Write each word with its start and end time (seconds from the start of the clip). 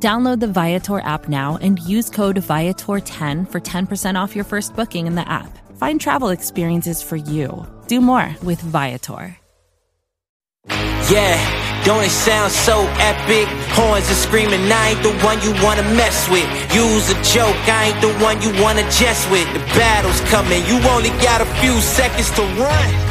Download 0.00 0.38
the 0.38 0.46
Viator 0.46 1.00
app 1.00 1.28
now 1.28 1.58
and 1.60 1.80
use 1.80 2.08
code 2.08 2.36
Viator10 2.36 3.50
for 3.50 3.60
10% 3.60 4.14
off 4.14 4.36
your 4.36 4.44
first 4.44 4.76
booking 4.76 5.08
in 5.08 5.16
the 5.16 5.28
app. 5.28 5.58
Find 5.76 6.00
travel 6.00 6.28
experiences 6.28 7.02
for 7.02 7.16
you. 7.16 7.66
Do 7.88 8.00
more 8.00 8.36
with 8.44 8.60
Viator. 8.60 9.36
Yeah, 11.10 11.82
don't 11.84 12.04
it 12.04 12.10
sound 12.10 12.52
so 12.52 12.84
epic? 12.98 13.48
Horns 13.74 14.08
are 14.08 14.14
screaming, 14.14 14.70
I 14.70 14.90
ain't 14.90 15.02
the 15.02 15.14
one 15.24 15.40
you 15.42 15.50
wanna 15.64 15.82
mess 15.96 16.28
with. 16.28 16.46
Use 16.72 17.10
a 17.10 17.14
joke, 17.34 17.56
I 17.66 17.90
ain't 17.90 18.00
the 18.00 18.12
one 18.22 18.40
you 18.42 18.50
wanna 18.62 18.82
jest 18.92 19.28
with. 19.32 19.50
The 19.52 19.60
battle's 19.74 20.20
coming, 20.30 20.64
you 20.66 20.78
only 20.90 21.10
got 21.24 21.40
a 21.40 21.46
few 21.58 21.74
seconds 21.80 22.30
to 22.32 22.42
run. 22.60 23.07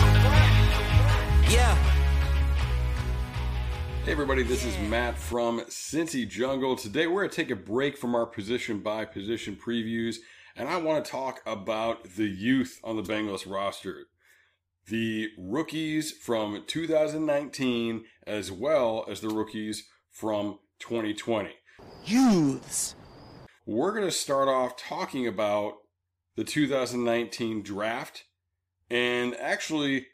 Everybody, 4.19 4.41
this 4.41 4.65
is 4.65 4.75
Matt 4.89 5.15
from 5.15 5.59
Cincy 5.69 6.27
Jungle. 6.27 6.75
Today 6.75 7.05
we're 7.05 7.21
going 7.21 7.29
to 7.29 7.35
take 7.35 7.51
a 7.51 7.55
break 7.55 7.95
from 7.95 8.15
our 8.15 8.25
position 8.25 8.79
by 8.79 9.05
position 9.05 9.55
previews, 9.55 10.15
and 10.55 10.67
I 10.67 10.77
want 10.77 11.05
to 11.05 11.11
talk 11.11 11.41
about 11.45 12.03
the 12.15 12.25
youth 12.25 12.79
on 12.83 12.95
the 12.95 13.03
Bengals 13.03 13.47
roster. 13.47 14.07
The 14.87 15.29
rookies 15.37 16.11
from 16.11 16.63
2019 16.65 18.05
as 18.25 18.51
well 18.51 19.05
as 19.07 19.21
the 19.21 19.29
rookies 19.29 19.87
from 20.09 20.57
2020. 20.79 21.51
Youths. 22.03 22.95
We're 23.67 23.91
going 23.91 24.03
to 24.03 24.11
start 24.11 24.47
off 24.47 24.77
talking 24.77 25.27
about 25.27 25.73
the 26.35 26.43
2019 26.43 27.61
draft 27.61 28.23
and 28.89 29.35
actually 29.35 30.07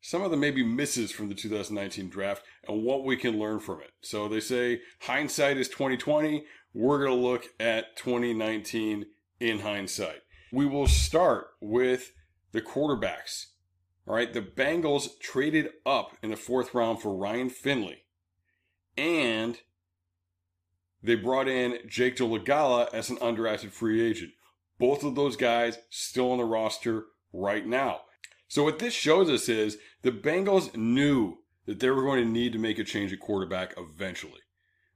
some 0.00 0.22
of 0.22 0.30
the 0.30 0.36
maybe 0.36 0.64
misses 0.64 1.10
from 1.10 1.28
the 1.28 1.34
2019 1.34 2.08
draft 2.08 2.42
and 2.66 2.82
what 2.82 3.04
we 3.04 3.16
can 3.16 3.38
learn 3.38 3.60
from 3.60 3.80
it. 3.80 3.90
So 4.00 4.28
they 4.28 4.40
say 4.40 4.80
hindsight 5.02 5.56
is 5.56 5.68
2020. 5.68 6.44
We're 6.74 7.04
going 7.04 7.16
to 7.16 7.26
look 7.26 7.48
at 7.58 7.96
2019 7.96 9.06
in 9.40 9.58
hindsight. 9.60 10.22
We 10.52 10.66
will 10.66 10.86
start 10.86 11.48
with 11.60 12.12
the 12.52 12.62
quarterbacks. 12.62 13.46
All 14.06 14.14
right, 14.14 14.32
the 14.32 14.40
Bengals 14.40 15.18
traded 15.20 15.68
up 15.84 16.16
in 16.22 16.30
the 16.30 16.36
fourth 16.36 16.72
round 16.72 17.02
for 17.02 17.14
Ryan 17.14 17.50
Finley, 17.50 18.04
and 18.96 19.58
they 21.02 21.14
brought 21.14 21.46
in 21.46 21.78
Jake 21.86 22.16
Dolegala 22.16 22.92
as 22.94 23.10
an 23.10 23.18
undrafted 23.18 23.70
free 23.70 24.00
agent. 24.00 24.32
Both 24.78 25.04
of 25.04 25.14
those 25.14 25.36
guys 25.36 25.78
still 25.90 26.32
on 26.32 26.38
the 26.38 26.44
roster 26.44 27.04
right 27.32 27.66
now. 27.66 28.02
So 28.48 28.64
what 28.64 28.78
this 28.78 28.94
shows 28.94 29.30
us 29.30 29.48
is 29.48 29.78
the 30.02 30.10
Bengals 30.10 30.74
knew 30.74 31.38
that 31.66 31.80
they 31.80 31.90
were 31.90 32.02
going 32.02 32.24
to 32.24 32.30
need 32.30 32.52
to 32.54 32.58
make 32.58 32.78
a 32.78 32.84
change 32.84 33.12
at 33.12 33.20
quarterback 33.20 33.74
eventually. 33.76 34.40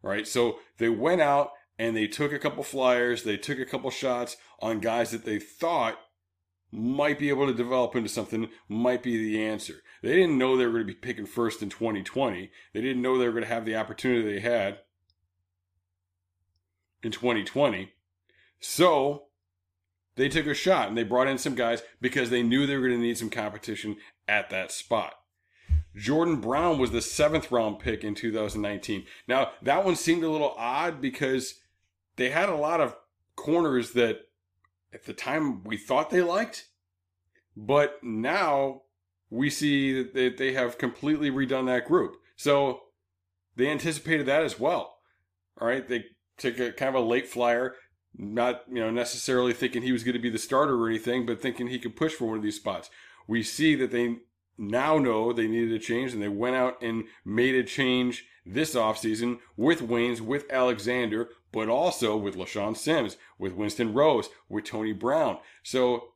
Right? 0.03 0.27
So 0.27 0.59
they 0.79 0.89
went 0.89 1.21
out 1.21 1.51
and 1.79 1.97
they 1.97 2.07
took 2.07 2.33
a 2.33 2.39
couple 2.39 2.65
flyers, 2.65 3.23
they 3.23 3.37
took 3.37 3.59
a 3.59 3.67
couple 3.67 3.91
shots 3.91 4.37
on 4.61 4.81
guys 4.81 5.11
that 5.11 5.25
they 5.25 5.39
thought 5.39 5.99
might 6.73 7.19
be 7.19 7.29
able 7.29 7.47
to 7.47 7.55
develop 7.55 7.95
into 7.95 8.09
something, 8.09 8.49
might 8.69 9.03
be 9.03 9.19
the 9.19 9.45
answer. 9.45 9.75
They 10.03 10.15
didn't 10.15 10.39
know 10.39 10.57
they 10.57 10.65
were 10.65 10.73
going 10.73 10.87
to 10.87 10.93
be 10.93 10.99
picking 10.99 11.27
first 11.27 11.63
in 11.63 11.69
2020. 11.69 12.51
They 12.73 12.81
didn't 12.81 13.03
know 13.03 13.19
they 13.19 13.27
were 13.27 13.33
going 13.33 13.45
to 13.45 13.49
have 13.49 13.67
the 13.67 13.77
opportunity 13.77 14.23
they 14.23 14.41
had 14.41 14.79
in 17.03 17.13
2020. 17.13 17.93
So 18.59 19.25
they 20.17 20.29
took 20.29 20.47
a 20.47 20.55
shot 20.55 20.89
and 20.89 20.97
they 20.97 21.05
brought 21.05 21.29
in 21.29 21.39
some 21.39 21.55
guys 21.55 21.83
because 22.01 22.31
they 22.31 22.43
knew 22.43 22.67
they 22.67 22.77
were 22.77 22.89
going 22.89 23.01
to 23.01 23.07
need 23.07 23.19
some 23.19 23.31
competition 23.31 23.97
at 24.29 24.51
that 24.51 24.71
spot. 24.71 25.15
Jordan 25.97 26.41
Brown 26.41 26.79
was 26.79 26.91
the 26.91 27.03
seventh 27.03 27.51
round 27.51 27.79
pick 27.79 28.05
in 28.05 28.15
2019. 28.15 29.05
Now, 29.29 29.53
that 29.63 29.85
one 29.85 29.97
seemed 29.97 30.25
a 30.25 30.31
little 30.31 30.55
odd 30.57 31.01
because 31.01 31.61
they 32.17 32.31
had 32.31 32.49
a 32.49 32.57
lot 32.57 32.81
of 32.81 32.97
corners 33.37 33.93
that 33.93 34.21
at 34.93 35.05
the 35.05 35.13
time 35.13 35.65
we 35.65 35.77
thought 35.77 36.11
they 36.11 36.23
liked, 36.23 36.69
but 37.57 38.03
now 38.03 38.83
we 39.31 39.49
see 39.49 40.03
that 40.03 40.37
they 40.37 40.53
have 40.53 40.79
completely 40.79 41.31
redone 41.31 41.67
that 41.67 41.87
group. 41.87 42.17
So 42.37 42.83
they 43.57 43.69
anticipated 43.69 44.27
that 44.27 44.43
as 44.43 44.59
well. 44.59 44.99
All 45.61 45.69
right, 45.69 45.87
they 45.87 46.05
took 46.39 46.59
a 46.59 46.73
kind 46.73 46.95
of 46.95 47.03
a 47.03 47.07
late 47.07 47.29
flyer, 47.29 47.77
not 48.15 48.65
you 48.69 48.81
know 48.81 48.91
necessarily 48.91 49.53
thinking 49.53 49.83
he 49.83 49.93
was 49.93 50.05
going 50.05 50.15
to 50.15 50.21
be 50.21 50.31
the 50.31 50.39
starter 50.39 50.75
or 50.75 50.89
anything, 50.89 51.27
but 51.27 51.41
thinking 51.41 51.69
he 51.69 51.79
could 51.79 51.97
push 51.97 52.13
for 52.13 52.27
one 52.27 52.37
of 52.37 52.43
these 52.43 52.57
spots. 52.57 52.91
We 53.27 53.43
see 53.43 53.75
that 53.77 53.91
they 53.91 54.17
now 54.59 54.99
know 54.99 55.33
they 55.33 55.47
needed 55.47 55.73
a 55.73 55.79
change, 55.79 56.13
and 56.13 56.23
they 56.23 56.29
went 56.29 56.57
out 56.57 56.83
and 56.83 57.05
made 57.25 57.55
a 57.55 57.65
change 57.65 58.27
this 58.45 58.75
offseason 58.75 59.39
with 59.57 59.81
Waynes, 59.81 60.21
with 60.21 60.51
Alexander, 60.51 61.31
but 61.53 61.69
also 61.69 62.17
with 62.17 62.37
LeShaun 62.37 62.77
Sims, 62.77 63.17
with 63.39 63.53
Winston 63.53 63.93
Rose, 63.95 64.29
with 64.49 64.65
Tony 64.65 64.93
Brown. 64.93 65.39
So 65.63 66.09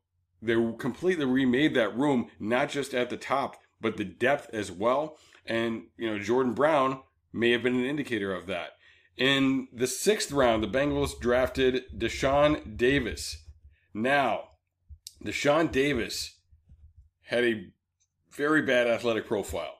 they 0.42 0.54
completely 0.78 1.24
remade 1.24 1.74
that 1.74 1.96
room, 1.96 2.28
not 2.38 2.68
just 2.68 2.94
at 2.94 3.10
the 3.10 3.16
top, 3.16 3.56
but 3.80 3.96
the 3.96 4.04
depth 4.04 4.50
as 4.52 4.70
well. 4.72 5.16
And, 5.44 5.84
you 5.96 6.10
know, 6.10 6.18
Jordan 6.18 6.54
Brown 6.54 7.00
may 7.32 7.52
have 7.52 7.62
been 7.62 7.76
an 7.76 7.84
indicator 7.84 8.34
of 8.34 8.46
that. 8.46 8.70
In 9.16 9.68
the 9.72 9.86
sixth 9.86 10.30
round, 10.30 10.62
the 10.62 10.68
Bengals 10.68 11.18
drafted 11.18 11.84
Deshaun 11.96 12.76
Davis. 12.76 13.44
Now, 13.94 14.50
Deshaun 15.24 15.72
Davis 15.72 16.36
had 17.22 17.44
a 17.44 17.72
very 18.30 18.62
bad 18.62 18.86
athletic 18.86 19.26
profile. 19.26 19.72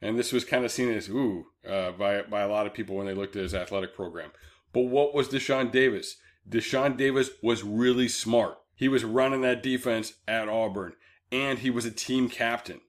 And 0.00 0.18
this 0.18 0.32
was 0.32 0.46
kind 0.46 0.64
of 0.64 0.70
seen 0.70 0.90
as, 0.90 1.10
ooh, 1.10 1.46
uh, 1.68 1.92
by, 1.92 2.22
by 2.22 2.40
a 2.40 2.48
lot 2.48 2.66
of 2.66 2.72
people 2.72 2.96
when 2.96 3.06
they 3.06 3.14
looked 3.14 3.36
at 3.36 3.42
his 3.42 3.54
athletic 3.54 3.94
program. 3.94 4.30
But 4.72 4.82
what 4.82 5.14
was 5.14 5.28
Deshaun 5.28 5.70
Davis? 5.70 6.16
Deshaun 6.48 6.96
Davis 6.96 7.30
was 7.42 7.62
really 7.62 8.08
smart. 8.08 8.56
He 8.74 8.88
was 8.88 9.04
running 9.04 9.42
that 9.42 9.62
defense 9.62 10.14
at 10.26 10.48
Auburn, 10.48 10.94
and 11.30 11.58
he 11.58 11.68
was 11.68 11.84
a 11.84 11.90
team 11.90 12.30
captain. 12.30 12.80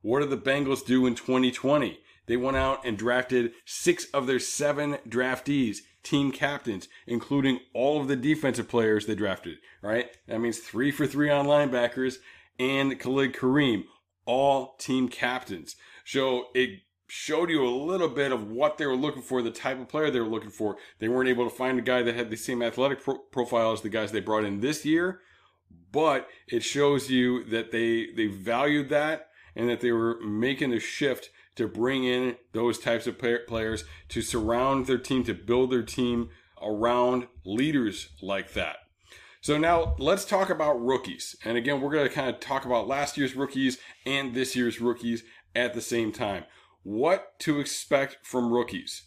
What 0.00 0.20
did 0.20 0.30
the 0.30 0.38
Bengals 0.38 0.84
do 0.84 1.04
in 1.04 1.14
2020? 1.14 1.98
They 2.26 2.36
went 2.36 2.56
out 2.56 2.84
and 2.84 2.98
drafted 2.98 3.52
six 3.64 4.06
of 4.06 4.26
their 4.26 4.38
seven 4.38 4.98
draftees, 5.08 5.78
team 6.02 6.32
captains, 6.32 6.88
including 7.06 7.60
all 7.72 8.00
of 8.00 8.08
the 8.08 8.16
defensive 8.16 8.68
players 8.68 9.06
they 9.06 9.14
drafted, 9.14 9.58
right? 9.82 10.10
That 10.26 10.40
means 10.40 10.58
three 10.58 10.90
for 10.90 11.06
three 11.06 11.30
on 11.30 11.46
linebackers 11.46 12.16
and 12.58 12.98
Khalid 12.98 13.34
Kareem, 13.34 13.84
all 14.24 14.76
team 14.78 15.08
captains. 15.08 15.76
So 16.04 16.46
it 16.54 16.80
showed 17.08 17.50
you 17.50 17.64
a 17.64 17.70
little 17.70 18.08
bit 18.08 18.32
of 18.32 18.50
what 18.50 18.78
they 18.78 18.86
were 18.86 18.96
looking 18.96 19.22
for, 19.22 19.42
the 19.42 19.50
type 19.50 19.80
of 19.80 19.88
player 19.88 20.10
they 20.10 20.20
were 20.20 20.26
looking 20.26 20.50
for. 20.50 20.76
They 20.98 21.08
weren't 21.08 21.28
able 21.28 21.48
to 21.48 21.54
find 21.54 21.78
a 21.78 21.82
guy 21.82 22.02
that 22.02 22.14
had 22.14 22.30
the 22.30 22.36
same 22.36 22.62
athletic 22.62 23.02
pro- 23.02 23.18
profile 23.18 23.72
as 23.72 23.82
the 23.82 23.88
guys 23.88 24.12
they 24.12 24.20
brought 24.20 24.44
in 24.44 24.60
this 24.60 24.84
year, 24.84 25.20
but 25.92 26.28
it 26.48 26.64
shows 26.64 27.10
you 27.10 27.44
that 27.44 27.70
they 27.70 28.08
they 28.16 28.26
valued 28.26 28.88
that 28.88 29.28
and 29.54 29.68
that 29.68 29.80
they 29.80 29.92
were 29.92 30.20
making 30.20 30.72
a 30.72 30.80
shift 30.80 31.30
to 31.56 31.66
bring 31.66 32.04
in 32.04 32.36
those 32.52 32.78
types 32.78 33.06
of 33.06 33.18
players 33.18 33.84
to 34.10 34.22
surround 34.22 34.86
their 34.86 34.98
team 34.98 35.24
to 35.24 35.34
build 35.34 35.70
their 35.70 35.82
team 35.82 36.30
around 36.62 37.26
leaders 37.44 38.10
like 38.22 38.52
that. 38.52 38.76
So 39.40 39.58
now 39.58 39.94
let's 39.98 40.24
talk 40.24 40.50
about 40.50 40.84
rookies. 40.84 41.36
And 41.44 41.56
again, 41.56 41.80
we're 41.80 41.92
going 41.92 42.08
to 42.08 42.14
kind 42.14 42.28
of 42.28 42.40
talk 42.40 42.64
about 42.64 42.88
last 42.88 43.16
year's 43.16 43.36
rookies 43.36 43.78
and 44.04 44.34
this 44.34 44.56
year's 44.56 44.80
rookies 44.80 45.22
at 45.54 45.72
the 45.72 45.80
same 45.80 46.12
time. 46.12 46.44
What 46.82 47.38
to 47.40 47.60
expect 47.60 48.18
from 48.26 48.52
rookies? 48.52 49.04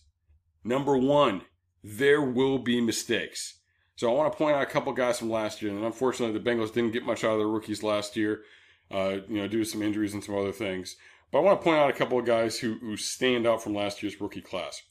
Number 0.64 0.98
one, 0.98 1.42
there 1.84 2.22
will 2.22 2.60
be 2.60 2.82
mistakes. 2.82 3.60
So 3.96 4.10
I 4.10 4.14
want 4.14 4.32
to 4.32 4.38
point 4.38 4.56
out 4.56 4.64
a 4.64 4.66
couple 4.66 4.94
guys 4.94 5.20
from 5.20 5.30
last 5.30 5.62
year, 5.62 5.74
and 5.74 5.84
unfortunately 5.84 6.38
the 6.38 6.50
Bengals 6.50 6.74
didn't 6.74 6.94
get 6.94 7.06
much 7.06 7.24
out 7.24 7.34
of 7.34 7.40
their 7.40 7.48
rookies 7.48 7.84
last 7.84 8.16
year, 8.16 8.44
uh, 8.92 9.18
you 9.28 9.42
know, 9.42 9.48
due 9.48 9.60
to 9.60 9.70
some 9.70 9.82
injuries 9.82 10.14
and 10.14 10.24
some 10.24 10.38
other 10.38 10.54
things. 10.54 10.96
But 11.32 11.40
I 11.40 11.42
want 11.42 11.60
to 11.60 11.64
point 11.64 11.80
out 11.80 11.90
a 11.90 11.94
couple 11.94 12.20
of 12.20 12.26
guys 12.26 12.60
who, 12.60 12.76
who 12.80 12.98
stand 12.98 13.46
out 13.46 13.62
from 13.62 13.76
last 13.76 14.02
year's 14.02 14.20
rookie 14.20 14.42
class. 14.42 14.82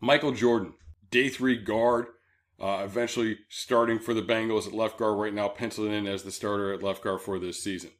Michael 0.00 0.32
Jordan, 0.32 0.74
day 1.10 1.28
three 1.28 1.56
guard, 1.56 2.06
uh, 2.60 2.82
eventually 2.84 3.38
starting 3.48 3.98
for 3.98 4.14
the 4.14 4.22
Bengals 4.22 4.66
at 4.66 4.72
left 4.72 4.98
guard 4.98 5.18
right 5.18 5.32
now, 5.32 5.48
penciled 5.48 5.88
in 5.88 6.06
as 6.06 6.22
the 6.22 6.32
starter 6.32 6.72
at 6.72 6.82
left 6.82 7.02
guard 7.02 7.20
for 7.20 7.38
this 7.38 7.62
season. 7.62 7.90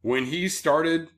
When 0.00 0.26
he 0.26 0.48
started 0.48 1.08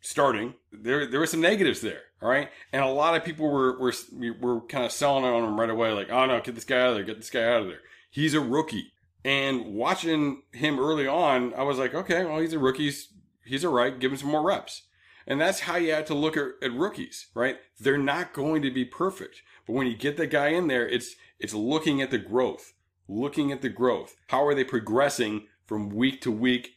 starting, 0.00 0.54
there 0.70 1.06
there 1.06 1.20
were 1.20 1.26
some 1.26 1.40
negatives 1.40 1.80
there. 1.80 2.02
All 2.22 2.30
right, 2.30 2.48
and 2.72 2.82
a 2.82 2.88
lot 2.88 3.14
of 3.14 3.24
people 3.24 3.50
were 3.50 3.78
were 3.78 3.92
were 4.40 4.60
kind 4.62 4.84
of 4.84 4.92
selling 4.92 5.24
on 5.24 5.44
him 5.44 5.60
right 5.60 5.68
away, 5.68 5.92
like, 5.92 6.10
oh 6.10 6.24
no, 6.26 6.40
get 6.40 6.54
this 6.54 6.64
guy 6.64 6.80
out 6.80 6.90
of 6.90 6.94
there, 6.94 7.04
get 7.04 7.18
this 7.18 7.28
guy 7.30 7.44
out 7.44 7.62
of 7.62 7.66
there. 7.66 7.80
He's 8.10 8.32
a 8.32 8.40
rookie, 8.40 8.92
And 9.26 9.74
watching 9.74 10.42
him 10.52 10.78
early 10.78 11.08
on, 11.08 11.52
I 11.54 11.64
was 11.64 11.78
like, 11.78 11.96
okay, 11.96 12.24
well, 12.24 12.38
he's 12.38 12.52
a 12.52 12.60
rookie. 12.60 12.84
He's, 12.84 13.08
he's 13.44 13.64
all 13.64 13.72
right. 13.72 13.98
Give 13.98 14.12
him 14.12 14.18
some 14.18 14.30
more 14.30 14.46
reps. 14.46 14.82
And 15.26 15.40
that's 15.40 15.60
how 15.60 15.76
you 15.76 15.92
have 15.92 16.04
to 16.06 16.14
look 16.14 16.36
at, 16.36 16.50
at 16.62 16.72
rookies, 16.72 17.26
right? 17.34 17.56
They're 17.80 17.98
not 17.98 18.32
going 18.32 18.62
to 18.62 18.70
be 18.70 18.84
perfect. 18.84 19.42
But 19.66 19.72
when 19.72 19.86
you 19.86 19.96
get 19.96 20.16
the 20.16 20.26
guy 20.26 20.48
in 20.48 20.68
there, 20.68 20.88
it's, 20.88 21.16
it's 21.40 21.54
looking 21.54 22.00
at 22.00 22.10
the 22.10 22.18
growth, 22.18 22.74
looking 23.08 23.50
at 23.50 23.62
the 23.62 23.68
growth. 23.68 24.16
How 24.28 24.46
are 24.46 24.54
they 24.54 24.64
progressing 24.64 25.46
from 25.66 25.90
week 25.90 26.20
to 26.22 26.30
week? 26.30 26.74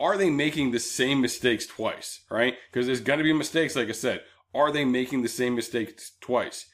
Are 0.00 0.16
they 0.16 0.30
making 0.30 0.70
the 0.70 0.78
same 0.78 1.20
mistakes 1.20 1.66
twice, 1.66 2.20
right? 2.30 2.54
Because 2.70 2.86
there's 2.86 3.00
going 3.00 3.18
to 3.18 3.24
be 3.24 3.32
mistakes, 3.32 3.74
like 3.74 3.88
I 3.88 3.92
said. 3.92 4.22
Are 4.54 4.70
they 4.70 4.84
making 4.84 5.22
the 5.22 5.28
same 5.28 5.56
mistakes 5.56 6.12
twice? 6.20 6.66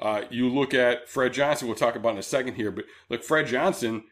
Uh, 0.00 0.22
you 0.30 0.48
look 0.48 0.74
at 0.74 1.08
Fred 1.08 1.32
Johnson, 1.32 1.66
we'll 1.66 1.76
talk 1.76 1.96
about 1.96 2.12
in 2.12 2.18
a 2.18 2.22
second 2.22 2.54
here, 2.54 2.70
but 2.70 2.84
look, 3.08 3.24
Fred 3.24 3.48
Johnson, 3.48 4.04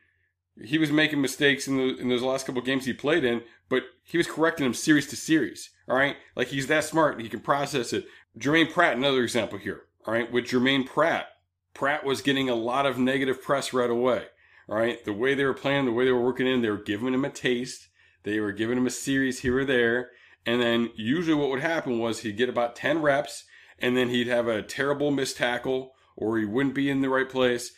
he 0.62 0.78
was 0.78 0.90
making 0.90 1.20
mistakes 1.20 1.68
in, 1.68 1.76
the, 1.76 1.96
in 1.98 2.08
those 2.08 2.22
last 2.22 2.46
couple 2.46 2.62
games 2.62 2.84
he 2.84 2.92
played 2.92 3.24
in, 3.24 3.42
but 3.68 3.84
he 4.02 4.16
was 4.16 4.26
correcting 4.26 4.64
them 4.64 4.74
series 4.74 5.06
to 5.08 5.16
series. 5.16 5.70
All 5.88 5.96
right. 5.96 6.16
Like 6.34 6.48
he's 6.48 6.66
that 6.68 6.84
smart. 6.84 7.20
He 7.20 7.28
can 7.28 7.40
process 7.40 7.92
it. 7.92 8.06
Jermaine 8.38 8.72
Pratt, 8.72 8.96
another 8.96 9.22
example 9.22 9.58
here. 9.58 9.82
All 10.06 10.14
right. 10.14 10.30
With 10.30 10.46
Jermaine 10.46 10.86
Pratt, 10.86 11.26
Pratt 11.74 12.04
was 12.04 12.22
getting 12.22 12.48
a 12.48 12.54
lot 12.54 12.86
of 12.86 12.98
negative 12.98 13.42
press 13.42 13.72
right 13.72 13.90
away. 13.90 14.26
All 14.68 14.76
right. 14.76 15.04
The 15.04 15.12
way 15.12 15.34
they 15.34 15.44
were 15.44 15.54
playing, 15.54 15.84
the 15.84 15.92
way 15.92 16.04
they 16.04 16.12
were 16.12 16.24
working 16.24 16.46
in, 16.46 16.62
they 16.62 16.70
were 16.70 16.82
giving 16.82 17.12
him 17.12 17.24
a 17.24 17.30
taste. 17.30 17.88
They 18.22 18.40
were 18.40 18.52
giving 18.52 18.78
him 18.78 18.86
a 18.86 18.90
series 18.90 19.40
here 19.40 19.58
or 19.58 19.64
there. 19.64 20.10
And 20.44 20.60
then 20.60 20.90
usually 20.96 21.34
what 21.34 21.50
would 21.50 21.60
happen 21.60 21.98
was 21.98 22.20
he'd 22.20 22.36
get 22.36 22.48
about 22.48 22.76
10 22.76 23.02
reps 23.02 23.44
and 23.78 23.96
then 23.96 24.08
he'd 24.08 24.28
have 24.28 24.48
a 24.48 24.62
terrible 24.62 25.10
missed 25.10 25.36
tackle 25.36 25.92
or 26.16 26.38
he 26.38 26.44
wouldn't 26.44 26.74
be 26.74 26.88
in 26.88 27.02
the 27.02 27.08
right 27.08 27.28
place. 27.28 27.72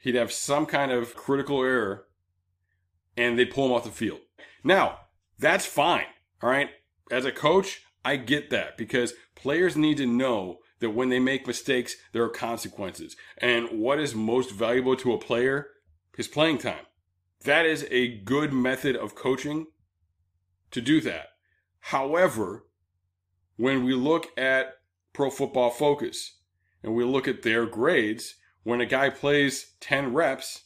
He'd 0.00 0.16
have 0.16 0.32
some 0.32 0.66
kind 0.66 0.90
of 0.90 1.14
critical 1.14 1.62
error 1.62 2.06
and 3.16 3.38
they'd 3.38 3.50
pull 3.50 3.66
him 3.66 3.72
off 3.72 3.84
the 3.84 3.90
field. 3.90 4.20
Now, 4.62 4.98
that's 5.38 5.66
fine. 5.66 6.06
All 6.42 6.50
right. 6.50 6.70
As 7.10 7.24
a 7.24 7.32
coach, 7.32 7.82
I 8.04 8.16
get 8.16 8.50
that 8.50 8.76
because 8.76 9.14
players 9.34 9.76
need 9.76 9.96
to 9.98 10.06
know 10.06 10.58
that 10.80 10.90
when 10.90 11.08
they 11.08 11.18
make 11.18 11.46
mistakes, 11.46 11.96
there 12.12 12.24
are 12.24 12.28
consequences. 12.28 13.16
And 13.38 13.80
what 13.80 13.98
is 13.98 14.14
most 14.14 14.50
valuable 14.50 14.96
to 14.96 15.12
a 15.12 15.18
player? 15.18 15.68
His 16.16 16.28
playing 16.28 16.58
time. 16.58 16.86
That 17.44 17.66
is 17.66 17.86
a 17.90 18.18
good 18.18 18.52
method 18.52 18.96
of 18.96 19.14
coaching 19.14 19.66
to 20.70 20.80
do 20.80 21.00
that. 21.02 21.28
However, 21.80 22.66
when 23.56 23.84
we 23.84 23.94
look 23.94 24.26
at 24.38 24.74
Pro 25.12 25.30
Football 25.30 25.70
Focus 25.70 26.38
and 26.82 26.94
we 26.94 27.04
look 27.04 27.28
at 27.28 27.42
their 27.42 27.66
grades, 27.66 28.36
when 28.62 28.80
a 28.80 28.86
guy 28.86 29.10
plays 29.10 29.74
10 29.80 30.12
reps, 30.14 30.64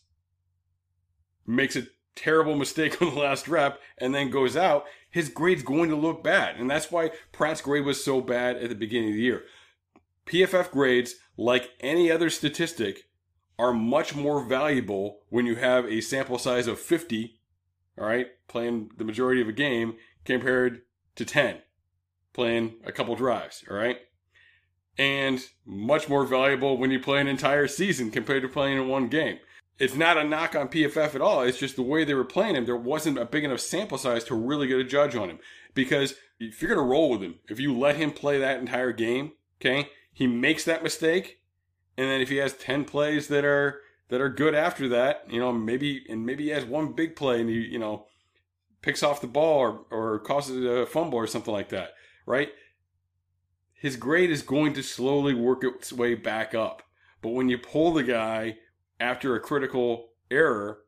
makes 1.46 1.76
a 1.76 1.82
terrible 2.18 2.56
mistake 2.56 3.00
on 3.00 3.14
the 3.14 3.20
last 3.20 3.48
rep, 3.48 3.80
and 3.96 4.14
then 4.14 4.30
goes 4.30 4.56
out, 4.56 4.84
his 5.10 5.28
grade's 5.28 5.62
going 5.62 5.88
to 5.88 5.96
look 5.96 6.22
bad. 6.22 6.56
And 6.56 6.70
that's 6.70 6.90
why 6.90 7.12
Pratt's 7.32 7.60
grade 7.60 7.84
was 7.84 8.04
so 8.04 8.20
bad 8.20 8.56
at 8.56 8.68
the 8.68 8.74
beginning 8.74 9.10
of 9.10 9.14
the 9.14 9.22
year. 9.22 9.44
PFF 10.26 10.70
grades, 10.70 11.14
like 11.36 11.70
any 11.80 12.10
other 12.10 12.28
statistic, 12.28 13.04
are 13.58 13.72
much 13.72 14.14
more 14.14 14.44
valuable 14.44 15.20
when 15.30 15.46
you 15.46 15.56
have 15.56 15.86
a 15.86 16.00
sample 16.00 16.38
size 16.38 16.66
of 16.66 16.78
50, 16.78 17.38
all 17.98 18.06
right, 18.06 18.26
playing 18.46 18.90
the 18.98 19.04
majority 19.04 19.40
of 19.40 19.48
a 19.48 19.52
game 19.52 19.94
compared 20.24 20.82
to 21.16 21.24
10, 21.24 21.58
playing 22.32 22.74
a 22.84 22.92
couple 22.92 23.16
drives, 23.16 23.64
all 23.70 23.76
right? 23.76 23.98
And 24.98 25.40
much 25.64 26.08
more 26.08 26.24
valuable 26.24 26.76
when 26.76 26.90
you 26.90 27.00
play 27.00 27.20
an 27.20 27.28
entire 27.28 27.68
season 27.68 28.10
compared 28.10 28.42
to 28.42 28.48
playing 28.48 28.76
in 28.76 28.88
one 28.88 29.08
game 29.08 29.38
it's 29.78 29.94
not 29.94 30.18
a 30.18 30.24
knock 30.24 30.56
on 30.56 30.68
PFF 30.68 31.14
at 31.14 31.20
all. 31.20 31.42
It's 31.42 31.58
just 31.58 31.76
the 31.76 31.82
way 31.82 32.04
they 32.04 32.14
were 32.14 32.24
playing 32.24 32.56
him. 32.56 32.66
There 32.66 32.76
wasn't 32.76 33.18
a 33.18 33.24
big 33.24 33.44
enough 33.44 33.60
sample 33.60 33.98
size 33.98 34.24
to 34.24 34.34
really 34.34 34.66
get 34.66 34.80
a 34.80 34.84
judge 34.84 35.14
on 35.14 35.30
him. 35.30 35.38
Because 35.74 36.14
if 36.40 36.60
you're 36.60 36.74
going 36.74 36.84
to 36.84 36.90
roll 36.90 37.10
with 37.10 37.22
him, 37.22 37.36
if 37.48 37.60
you 37.60 37.76
let 37.76 37.96
him 37.96 38.10
play 38.10 38.38
that 38.38 38.58
entire 38.58 38.92
game, 38.92 39.32
okay, 39.60 39.90
he 40.12 40.26
makes 40.26 40.64
that 40.64 40.82
mistake. 40.82 41.40
And 41.96 42.10
then 42.10 42.20
if 42.20 42.28
he 42.28 42.36
has 42.36 42.54
10 42.54 42.84
plays 42.84 43.28
that 43.28 43.44
are, 43.44 43.80
that 44.08 44.20
are 44.20 44.28
good 44.28 44.54
after 44.54 44.88
that, 44.88 45.24
you 45.28 45.38
know, 45.38 45.52
maybe, 45.52 46.04
and 46.08 46.26
maybe 46.26 46.44
he 46.44 46.50
has 46.50 46.64
one 46.64 46.92
big 46.92 47.14
play 47.14 47.40
and 47.40 47.48
he, 47.48 47.56
you 47.56 47.78
know, 47.78 48.06
picks 48.82 49.02
off 49.02 49.20
the 49.20 49.26
ball 49.26 49.58
or, 49.58 49.80
or 49.90 50.18
causes 50.20 50.64
a 50.64 50.86
fumble 50.86 51.18
or 51.18 51.26
something 51.26 51.52
like 51.52 51.68
that, 51.68 51.90
right? 52.26 52.48
His 53.74 53.96
grade 53.96 54.30
is 54.30 54.42
going 54.42 54.72
to 54.74 54.82
slowly 54.82 55.34
work 55.34 55.62
its 55.62 55.92
way 55.92 56.14
back 56.14 56.52
up. 56.52 56.82
But 57.22 57.30
when 57.30 57.48
you 57.48 57.58
pull 57.58 57.92
the 57.92 58.02
guy 58.02 58.58
after 59.00 59.34
a 59.34 59.40
critical 59.40 60.10
error, 60.30 60.80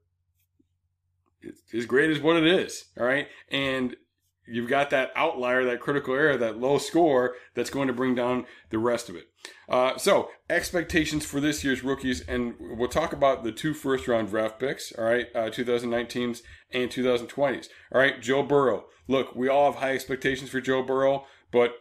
his 1.71 1.87
great 1.87 2.11
as 2.11 2.21
what 2.21 2.37
it 2.37 2.47
is. 2.47 2.87
All 2.99 3.07
right. 3.07 3.29
And 3.51 3.97
you've 4.47 4.69
got 4.69 4.91
that 4.91 5.11
outlier, 5.15 5.65
that 5.65 5.81
critical 5.81 6.15
error, 6.15 6.37
that 6.37 6.59
low 6.59 6.79
score 6.79 7.37
that's 7.55 7.71
going 7.71 7.89
to 7.89 7.95
bring 7.95 8.15
down 8.15 8.47
the 8.71 8.79
rest 8.79 9.09
of 9.09 9.17
it. 9.17 9.29
Uh, 9.69 9.97
so 9.97 10.29
expectations 10.49 11.25
for 11.25 11.41
this 11.41 11.65
year's 11.65 11.85
rookies, 11.85 12.21
and 12.23 12.55
we'll 12.59 12.89
talk 12.89 13.13
about 13.13 13.45
the 13.45 13.53
two 13.53 13.73
first 13.73 14.09
round 14.09 14.29
draft 14.29 14.59
picks. 14.59 14.93
All 14.93 15.05
right, 15.05 15.29
uh, 15.35 15.51
2019s 15.51 16.43
and 16.73 16.91
2020s. 16.91 17.69
All 17.93 18.01
right, 18.01 18.21
Joe 18.21 18.43
Burrow. 18.43 18.87
Look, 19.09 19.35
we 19.35 19.49
all 19.49 19.73
have 19.73 19.81
high 19.81 19.95
expectations 19.95 20.51
for 20.51 20.61
Joe 20.61 20.83
Burrow, 20.83 21.25
but 21.51 21.73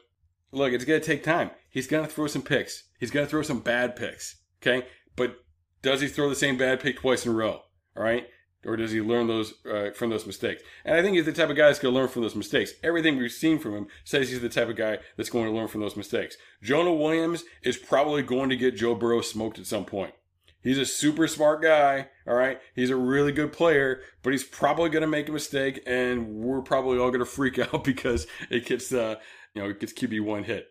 look, 0.52 0.72
it's 0.72 0.86
going 0.86 1.02
to 1.02 1.06
take 1.06 1.24
time. 1.24 1.52
He's 1.70 1.88
going 1.88 2.06
to 2.06 2.12
throw 2.12 2.28
some 2.28 2.42
picks. 2.42 2.86
He's 3.00 3.12
going 3.12 3.26
to 3.26 3.30
throw 3.30 3.42
some 3.42 3.60
bad 3.60 3.96
picks. 3.96 4.38
Okay, 4.62 4.88
but 5.16 5.38
does 5.82 6.02
he 6.02 6.08
throw 6.08 6.30
the 6.30 6.36
same 6.36 6.58
bad 6.58 6.80
pick 6.80 7.00
twice 7.00 7.26
in 7.26 7.32
a 7.32 7.36
row? 7.36 7.64
All 7.96 8.04
right. 8.04 8.28
Or 8.66 8.76
does 8.76 8.92
he 8.92 9.00
learn 9.00 9.28
those 9.28 9.54
uh, 9.66 9.92
from 9.92 10.10
those 10.10 10.26
mistakes? 10.26 10.62
And 10.84 10.96
I 10.96 11.02
think 11.02 11.16
he's 11.16 11.26
the 11.26 11.32
type 11.32 11.50
of 11.50 11.56
guy 11.56 11.68
that's 11.68 11.80
going 11.80 11.94
to 11.94 12.00
learn 12.00 12.10
from 12.10 12.24
those 12.24 12.36
mistakes. 12.36 12.74
Everything 12.84 13.18
we've 13.18 13.32
seen 13.32 13.58
from 13.58 13.74
him 13.74 13.88
says 14.04 14.30
he's 14.30 14.42
the 14.42 14.50
type 14.50 14.68
of 14.68 14.76
guy 14.76 14.98
that's 15.16 15.30
going 15.30 15.46
to 15.46 15.52
learn 15.52 15.70
from 15.70 15.80
those 15.80 15.96
mistakes. 15.96 16.36
Jonah 16.62 16.94
Williams 16.94 17.46
is 17.64 17.78
probably 17.78 18.22
going 18.22 18.50
to 18.50 18.58
get 18.58 18.76
Joe 18.76 18.96
Burrow 18.96 19.22
smoked 19.22 19.60
at 19.60 19.66
some 19.66 19.86
point. 19.86 20.14
He's 20.62 20.78
a 20.78 20.86
super 20.86 21.26
smart 21.28 21.62
guy, 21.62 22.10
all 22.28 22.36
right? 22.36 22.60
He's 22.76 22.90
a 22.90 22.96
really 22.98 23.32
good 23.32 23.54
player, 23.54 24.02
but 24.22 24.34
he's 24.34 24.44
probably 24.44 24.90
going 24.90 25.02
to 25.02 25.08
make 25.08 25.30
a 25.30 25.32
mistake, 25.32 25.82
and 25.88 26.28
we're 26.28 26.62
probably 26.62 26.98
all 26.98 27.12
going 27.12 27.20
to 27.20 27.26
freak 27.26 27.58
out 27.74 27.86
because 27.86 28.28
it 28.50 28.66
gets, 28.66 28.92
uh, 28.92 29.16
you 29.54 29.62
know, 29.62 29.70
it 29.70 29.80
gets 29.80 29.94
QB 29.94 30.22
one 30.22 30.44
hit. 30.44 30.68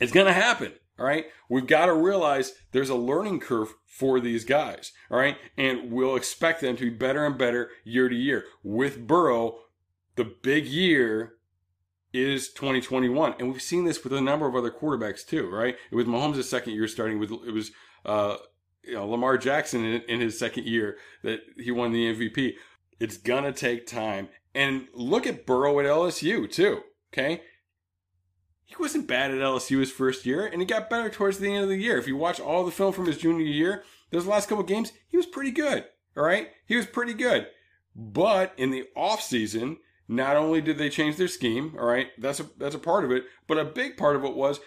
It's 0.00 0.12
going 0.12 0.26
to 0.26 0.32
happen. 0.32 0.72
All 0.98 1.06
right. 1.06 1.26
We've 1.48 1.66
got 1.66 1.86
to 1.86 1.94
realize 1.94 2.52
there's 2.72 2.90
a 2.90 2.94
learning 2.94 3.40
curve 3.40 3.74
for 3.86 4.20
these 4.20 4.44
guys. 4.44 4.92
All 5.10 5.18
right. 5.18 5.36
And 5.56 5.90
we'll 5.90 6.16
expect 6.16 6.60
them 6.60 6.76
to 6.76 6.90
be 6.90 6.96
better 6.96 7.24
and 7.24 7.38
better 7.38 7.70
year 7.84 8.08
to 8.08 8.14
year. 8.14 8.44
With 8.62 9.06
Burrow, 9.06 9.58
the 10.16 10.24
big 10.24 10.66
year 10.66 11.34
is 12.12 12.52
2021. 12.52 13.34
And 13.38 13.52
we've 13.52 13.62
seen 13.62 13.84
this 13.84 14.04
with 14.04 14.12
a 14.12 14.20
number 14.20 14.46
of 14.46 14.54
other 14.54 14.70
quarterbacks 14.70 15.26
too, 15.26 15.48
right? 15.48 15.76
It 15.90 15.94
was 15.94 16.06
Mahomes' 16.06 16.44
second 16.44 16.74
year 16.74 16.86
starting 16.86 17.18
with, 17.18 17.32
it 17.32 17.52
was, 17.52 17.70
uh, 18.04 18.36
you 18.84 18.94
know, 18.94 19.08
Lamar 19.08 19.38
Jackson 19.38 19.84
in, 19.84 20.02
in 20.02 20.20
his 20.20 20.38
second 20.38 20.66
year 20.66 20.98
that 21.22 21.40
he 21.56 21.70
won 21.70 21.92
the 21.92 22.14
MVP. 22.14 22.54
It's 23.00 23.16
to 23.44 23.52
take 23.52 23.86
time. 23.86 24.28
And 24.54 24.88
look 24.92 25.26
at 25.26 25.46
Burrow 25.46 25.80
at 25.80 25.86
LSU 25.86 26.50
too. 26.50 26.82
Okay 27.12 27.42
he 28.72 28.82
wasn't 28.82 29.06
bad 29.06 29.30
at 29.30 29.38
LSU 29.38 29.80
his 29.80 29.92
first 29.92 30.24
year, 30.24 30.46
and 30.46 30.62
he 30.62 30.66
got 30.66 30.88
better 30.88 31.10
towards 31.10 31.38
the 31.38 31.52
end 31.52 31.62
of 31.62 31.68
the 31.68 31.76
year. 31.76 31.98
If 31.98 32.08
you 32.08 32.16
watch 32.16 32.40
all 32.40 32.64
the 32.64 32.70
film 32.70 32.94
from 32.94 33.06
his 33.06 33.18
junior 33.18 33.44
year, 33.44 33.84
those 34.10 34.26
last 34.26 34.48
couple 34.48 34.64
games, 34.64 34.92
he 35.08 35.18
was 35.18 35.26
pretty 35.26 35.50
good. 35.50 35.84
All 36.16 36.24
right, 36.24 36.48
he 36.66 36.76
was 36.76 36.86
pretty 36.86 37.12
good. 37.12 37.48
But 37.94 38.54
in 38.56 38.70
the 38.70 38.88
off 38.96 39.22
season, 39.22 39.76
not 40.08 40.36
only 40.36 40.62
did 40.62 40.78
they 40.78 40.88
change 40.88 41.16
their 41.16 41.28
scheme, 41.28 41.76
all 41.78 41.86
right, 41.86 42.08
that's 42.18 42.40
a 42.40 42.46
that's 42.56 42.74
a 42.74 42.78
part 42.78 43.04
of 43.04 43.10
it, 43.10 43.24
but 43.46 43.58
a 43.58 43.64
big 43.64 43.98
part 43.98 44.16
of 44.16 44.24
it 44.24 44.34
was 44.34 44.60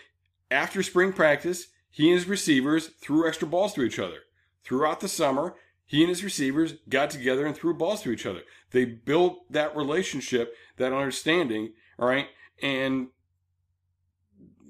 after 0.51 0.83
spring 0.83 1.11
practice, 1.11 1.67
he 1.89 2.09
and 2.11 2.19
his 2.19 2.27
receivers 2.27 2.91
threw 3.01 3.27
extra 3.27 3.47
balls 3.47 3.73
to 3.73 3.81
each 3.81 3.97
other. 3.97 4.19
Throughout 4.63 4.99
the 4.99 5.07
summer, 5.07 5.55
he 5.85 6.01
and 6.01 6.09
his 6.09 6.23
receivers 6.23 6.75
got 6.89 7.09
together 7.09 7.45
and 7.45 7.55
threw 7.55 7.73
balls 7.73 8.01
to 8.03 8.11
each 8.11 8.25
other. 8.25 8.41
They 8.71 8.85
built 8.85 9.51
that 9.51 9.75
relationship, 9.75 10.53
that 10.77 10.93
understanding, 10.93 11.73
all 11.97 12.07
right, 12.07 12.27
and 12.61 13.07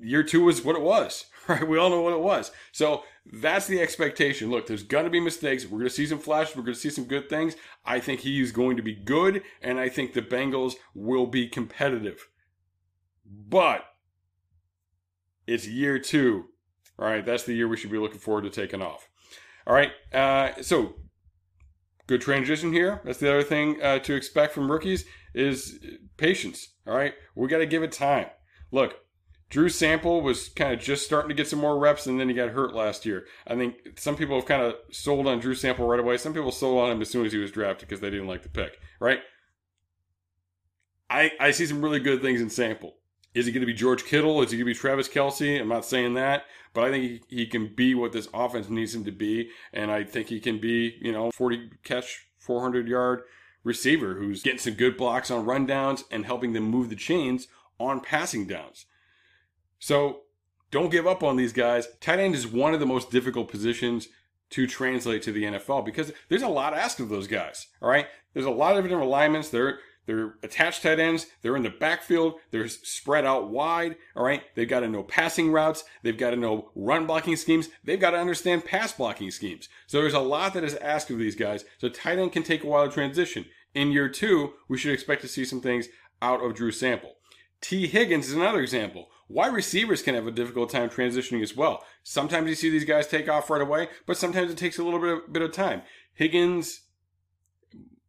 year 0.02 0.24
two 0.24 0.44
was 0.44 0.64
what 0.64 0.76
it 0.76 0.82
was, 0.82 1.26
right? 1.48 1.68
We 1.68 1.78
all 1.78 1.90
know 1.90 2.02
what 2.02 2.14
it 2.14 2.20
was. 2.20 2.52
So 2.72 3.04
that's 3.26 3.68
the 3.68 3.82
expectation. 3.82 4.50
Look, 4.50 4.68
there's 4.68 4.84
going 4.84 5.06
to 5.06 5.10
be 5.10 5.20
mistakes. 5.20 5.66
We're 5.66 5.80
going 5.80 5.90
to 5.90 5.96
see 5.96 6.06
some 6.06 6.20
flashes. 6.20 6.56
We're 6.56 6.64
going 6.64 6.76
to 6.76 6.80
see 6.80 6.90
some 6.90 7.06
good 7.06 7.30
things. 7.30 7.56
I 7.86 8.00
think 8.00 8.22
he's 8.22 8.52
going 8.52 8.78
to 8.78 8.84
be 8.84 8.94
good, 8.94 9.42
and 9.62 9.80
I 9.80 9.90
think 9.90 10.14
the 10.14 10.22
Bengals 10.22 10.74
will 10.94 11.28
be 11.28 11.48
competitive. 11.48 12.28
But 13.26 13.86
it's 15.48 15.68
year 15.68 16.00
two. 16.00 16.46
All 16.98 17.06
right, 17.06 17.26
that's 17.26 17.44
the 17.44 17.54
year 17.54 17.68
we 17.68 17.78
should 17.78 17.92
be 17.92 17.98
looking 17.98 18.20
forward 18.20 18.44
to 18.44 18.50
taking 18.50 18.82
off. 18.82 19.10
All 19.68 19.74
right, 19.74 19.92
uh, 20.14 20.62
so 20.62 20.96
good 22.08 22.22
transition 22.22 22.72
here. 22.72 23.02
That's 23.04 23.20
the 23.20 23.30
other 23.30 23.44
thing 23.44 23.82
uh, 23.82 24.00
to 24.00 24.16
expect 24.16 24.54
from 24.54 24.72
rookies 24.72 25.06
is 25.34 25.80
patience. 26.18 26.70
All 26.88 26.96
right, 26.96 27.14
we 27.36 27.48
got 27.48 27.58
to 27.58 27.66
give 27.66 27.84
it 27.84 27.92
time. 27.92 28.28
Look, 28.72 28.96
Drew 29.56 29.70
Sample 29.70 30.20
was 30.20 30.50
kind 30.50 30.74
of 30.74 30.82
just 30.82 31.06
starting 31.06 31.30
to 31.30 31.34
get 31.34 31.48
some 31.48 31.60
more 31.60 31.80
reps, 31.80 32.08
and 32.08 32.20
then 32.20 32.28
he 32.28 32.36
got 32.36 32.50
hurt 32.50 32.76
last 32.76 33.06
year. 33.06 33.26
I 33.48 33.56
think 33.56 33.98
some 33.98 34.18
people 34.18 34.36
have 34.36 34.46
kind 34.46 34.62
of 34.62 34.76
sold 34.92 35.28
on 35.28 35.40
Drew 35.40 35.56
Sample 35.56 35.88
right 35.88 35.98
away. 35.98 36.18
Some 36.18 36.34
people 36.34 36.52
sold 36.52 36.84
on 36.84 36.92
him 36.92 37.02
as 37.02 37.10
soon 37.10 37.26
as 37.26 37.32
he 37.32 37.38
was 37.38 37.54
drafted 37.54 37.88
because 37.88 38.02
they 38.02 38.10
didn't 38.10 38.28
like 38.28 38.44
the 38.44 38.50
pick, 38.50 38.78
right? 39.00 39.20
I, 41.10 41.32
I 41.40 41.52
see 41.52 41.66
some 41.68 41.82
really 41.82 42.02
good 42.02 42.22
things 42.22 42.42
in 42.42 42.50
Sample. 42.50 42.96
Is 43.34 43.46
he 43.46 43.54
going 43.54 43.62
to 43.62 43.66
be 43.66 43.74
George 43.74 44.04
Kittle? 44.04 44.42
Is 44.42 44.52
he 44.52 44.58
going 44.58 44.66
to 44.66 44.74
be 44.74 44.78
Travis 44.78 45.08
Kelce? 45.08 45.62
I'm 45.62 45.70
not 45.70 45.86
saying 45.86 46.16
that, 46.16 46.44
but 46.74 46.84
I 46.84 46.92
think 46.92 47.24
he, 47.30 47.38
he 47.38 47.46
can 47.46 47.74
be 47.74 47.96
what 47.96 48.12
this 48.12 48.28
offense 48.34 48.68
needs 48.68 48.94
him 48.94 49.06
to 49.06 49.12
be. 49.14 49.52
And 49.72 49.90
I 49.90 50.04
think 50.04 50.28
he 50.28 50.42
can 50.42 50.60
be, 50.60 50.98
you 51.00 51.14
know, 51.14 51.32
40 51.32 51.70
catch, 51.86 52.28
400 52.40 52.90
yard 52.90 53.22
receiver 53.64 54.16
who's 54.16 54.44
getting 54.44 54.60
some 54.60 54.74
good 54.74 54.98
blocks 54.98 55.32
on 55.32 55.46
rundowns 55.46 56.04
and 56.12 56.26
helping 56.26 56.52
them 56.52 56.66
move 56.66 56.90
the 56.90 56.98
chains 56.98 57.48
on 57.80 58.02
passing 58.02 58.48
downs. 58.48 58.86
So 59.86 60.22
don't 60.72 60.90
give 60.90 61.06
up 61.06 61.22
on 61.22 61.36
these 61.36 61.54
guys. 61.54 61.88
Tight 62.02 62.18
end 62.18 62.34
is 62.34 62.48
one 62.48 62.74
of 62.74 62.80
the 62.80 62.88
most 62.88 63.12
difficult 63.12 63.52
positions 63.52 64.08
to 64.50 64.66
translate 64.66 65.22
to 65.22 65.32
the 65.32 65.44
NFL 65.44 65.86
because 65.86 66.12
there's 66.28 66.42
a 66.42 66.48
lot 66.48 66.74
asked 66.74 67.00
of 67.00 67.10
those 67.10 67.28
guys. 67.28 67.68
All 67.84 67.90
right. 67.90 68.08
There's 68.34 68.48
a 68.48 68.50
lot 68.50 68.76
of 68.76 68.84
different 68.84 69.04
alignments. 69.04 69.50
They're 69.50 69.78
they're 70.08 70.38
attached 70.42 70.82
tight 70.82 71.00
ends. 71.00 71.28
They're 71.44 71.56
in 71.56 71.62
the 71.62 71.70
backfield. 71.70 72.40
They're 72.50 72.68
spread 72.68 73.26
out 73.26 73.52
wide. 73.52 73.98
All 74.16 74.26
right. 74.26 74.42
They've 74.56 74.68
got 74.68 74.80
to 74.80 74.88
know 74.88 75.04
passing 75.04 75.52
routes. 75.52 75.84
They've 76.02 76.18
got 76.18 76.32
to 76.32 76.36
know 76.36 76.72
run 76.74 77.06
blocking 77.06 77.36
schemes. 77.36 77.70
They've 77.84 78.00
got 78.00 78.12
to 78.12 78.18
understand 78.18 78.66
pass 78.66 78.92
blocking 78.92 79.30
schemes. 79.30 79.70
So 79.86 80.02
there's 80.02 80.16
a 80.16 80.20
lot 80.20 80.56
that 80.56 80.64
is 80.64 80.74
asked 80.78 81.12
of 81.12 81.20
these 81.20 81.36
guys. 81.36 81.64
So 81.78 81.90
tight 81.90 82.18
end 82.18 82.32
can 82.32 82.42
take 82.42 82.64
a 82.64 82.68
while 82.68 82.88
to 82.88 82.92
transition. 82.92 83.46
In 83.76 83.92
year 83.92 84.10
two, 84.10 84.54
we 84.68 84.80
should 84.80 84.94
expect 84.94 85.22
to 85.22 85.28
see 85.28 85.46
some 85.46 85.62
things 85.62 85.90
out 86.24 86.44
of 86.44 86.56
Drew 86.56 86.72
Sample. 86.72 87.18
Tee 87.62 87.86
Higgins 87.86 88.30
is 88.30 88.34
another 88.34 88.62
example. 88.62 89.10
Wide 89.28 89.54
receivers 89.54 90.04
can 90.04 90.16
have 90.16 90.28
a 90.28 90.32
difficult 90.32 90.70
time 90.70 90.90
transitioning 90.90 91.42
as 91.42 91.56
well. 91.56 91.84
Sometimes 92.04 92.48
you 92.48 92.56
see 92.56 92.70
these 92.70 92.86
guys 92.86 93.08
take 93.08 93.28
off 93.28 93.50
right 93.50 93.62
away, 93.62 93.90
but 94.06 94.18
sometimes 94.18 94.52
it 94.52 94.58
takes 94.58 94.78
a 94.78 94.84
little 94.84 95.00
bit 95.00 95.14
of, 95.14 95.34
bit 95.34 95.42
of 95.42 95.52
time. 95.52 95.82
Higgins 96.14 96.82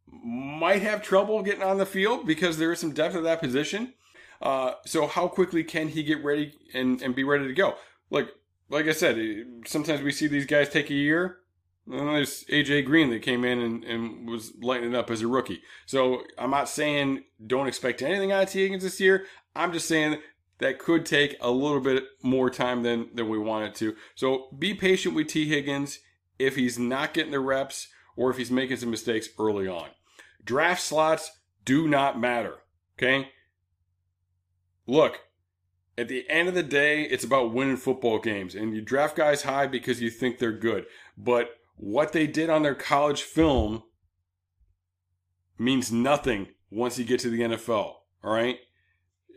might 0.06 0.82
have 0.82 1.02
trouble 1.02 1.42
getting 1.42 1.62
on 1.62 1.78
the 1.78 1.86
field 1.86 2.26
because 2.26 2.58
there 2.58 2.72
is 2.72 2.80
some 2.80 2.92
depth 2.92 3.16
at 3.16 3.22
that 3.22 3.40
position. 3.40 3.94
Uh, 4.42 4.72
so 4.84 5.06
how 5.06 5.26
quickly 5.28 5.64
can 5.64 5.88
he 5.88 6.02
get 6.02 6.22
ready 6.22 6.52
and, 6.74 7.00
and 7.00 7.14
be 7.14 7.24
ready 7.24 7.46
to 7.46 7.54
go? 7.54 7.76
Like 8.10 8.28
like 8.68 8.86
I 8.86 8.92
said, 8.92 9.18
sometimes 9.66 10.02
we 10.02 10.12
see 10.12 10.26
these 10.26 10.46
guys 10.46 10.68
take 10.68 10.90
a 10.90 10.94
year. 10.94 11.38
And 11.88 12.08
there's 12.08 12.44
AJ 12.46 12.84
Green 12.84 13.10
that 13.10 13.22
came 13.22 13.44
in 13.44 13.60
and, 13.60 13.84
and 13.84 14.28
was 14.28 14.52
lighting 14.60 14.96
up 14.96 15.08
as 15.08 15.22
a 15.22 15.28
rookie. 15.28 15.62
So 15.86 16.24
I'm 16.36 16.50
not 16.50 16.68
saying 16.68 17.22
don't 17.46 17.68
expect 17.68 18.02
anything 18.02 18.32
out 18.32 18.42
of 18.42 18.50
Tee 18.50 18.62
Higgins 18.62 18.82
this 18.82 19.00
year. 19.00 19.26
I'm 19.54 19.72
just 19.72 19.86
saying 19.86 20.18
that 20.58 20.78
could 20.78 21.04
take 21.04 21.36
a 21.40 21.50
little 21.50 21.80
bit 21.80 22.04
more 22.22 22.50
time 22.50 22.82
than, 22.82 23.08
than 23.14 23.28
we 23.28 23.38
want 23.38 23.66
it 23.66 23.74
to. 23.76 23.94
So 24.14 24.48
be 24.58 24.74
patient 24.74 25.14
with 25.14 25.28
Tee 25.28 25.48
Higgins 25.48 26.00
if 26.38 26.56
he's 26.56 26.78
not 26.78 27.14
getting 27.14 27.32
the 27.32 27.40
reps 27.40 27.88
or 28.16 28.30
if 28.30 28.38
he's 28.38 28.50
making 28.50 28.78
some 28.78 28.90
mistakes 28.90 29.28
early 29.38 29.68
on. 29.68 29.88
Draft 30.44 30.80
slots 30.80 31.30
do 31.64 31.88
not 31.88 32.18
matter. 32.18 32.54
Okay? 32.98 33.28
Look, 34.86 35.20
at 35.98 36.08
the 36.08 36.28
end 36.30 36.48
of 36.48 36.54
the 36.54 36.62
day, 36.62 37.02
it's 37.02 37.24
about 37.24 37.52
winning 37.52 37.76
football 37.76 38.18
games. 38.18 38.54
And 38.54 38.74
you 38.74 38.80
draft 38.80 39.16
guys 39.16 39.42
high 39.42 39.66
because 39.66 40.00
you 40.00 40.10
think 40.10 40.38
they're 40.38 40.52
good. 40.52 40.86
But 41.18 41.50
what 41.76 42.12
they 42.12 42.26
did 42.26 42.48
on 42.48 42.62
their 42.62 42.74
college 42.74 43.22
film 43.22 43.82
means 45.58 45.92
nothing 45.92 46.48
once 46.70 46.98
you 46.98 47.04
get 47.04 47.20
to 47.20 47.30
the 47.30 47.40
NFL. 47.40 47.94
All 48.24 48.32
right? 48.32 48.58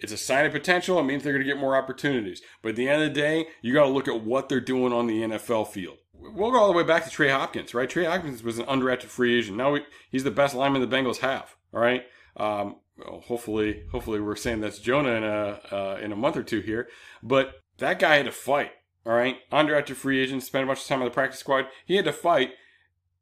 It's 0.01 0.11
a 0.11 0.17
sign 0.17 0.45
of 0.45 0.51
potential. 0.51 0.99
It 0.99 1.03
means 1.03 1.23
they're 1.23 1.33
going 1.33 1.45
to 1.45 1.51
get 1.51 1.59
more 1.59 1.75
opportunities. 1.75 2.41
But 2.61 2.69
at 2.69 2.75
the 2.75 2.89
end 2.89 3.03
of 3.03 3.09
the 3.09 3.19
day, 3.19 3.47
you 3.61 3.73
got 3.73 3.83
to 3.83 3.89
look 3.89 4.07
at 4.07 4.23
what 4.23 4.49
they're 4.49 4.59
doing 4.59 4.93
on 4.93 5.07
the 5.07 5.21
NFL 5.21 5.67
field 5.67 5.97
we'll 6.21 6.51
go 6.51 6.59
all 6.59 6.67
the 6.67 6.77
way 6.77 6.83
back 6.83 7.03
to 7.05 7.09
Trey 7.09 7.29
Hopkins, 7.29 7.73
right? 7.73 7.89
Trey 7.89 8.05
Hopkins 8.05 8.43
was 8.43 8.59
an 8.59 8.65
undrafted 8.65 9.05
free 9.05 9.37
agent. 9.37 9.57
Now 9.57 9.71
we, 9.71 9.83
he's 10.11 10.23
the 10.23 10.31
best 10.31 10.55
lineman 10.55 10.81
the 10.81 10.95
Bengals 10.95 11.17
have. 11.17 11.55
All 11.73 11.79
right. 11.79 12.03
Um, 12.37 12.77
well, 12.97 13.21
hopefully, 13.21 13.83
hopefully 13.91 14.19
we're 14.19 14.35
saying 14.35 14.61
that's 14.61 14.79
Jonah 14.79 15.11
in 15.11 15.23
a 15.23 15.59
uh, 15.71 15.99
in 16.01 16.11
a 16.11 16.15
month 16.15 16.37
or 16.37 16.43
two 16.43 16.59
here. 16.59 16.89
But 17.23 17.53
that 17.77 17.99
guy 17.99 18.17
had 18.17 18.25
to 18.25 18.31
fight. 18.31 18.71
All 19.05 19.13
right, 19.13 19.37
undrafted 19.51 19.95
free 19.95 20.21
agent, 20.21 20.43
spent 20.43 20.65
a 20.65 20.67
bunch 20.67 20.81
of 20.81 20.85
time 20.85 20.99
on 20.99 21.05
the 21.05 21.11
practice 21.11 21.39
squad. 21.39 21.65
He 21.85 21.95
had 21.95 22.05
to 22.05 22.13
fight, 22.13 22.51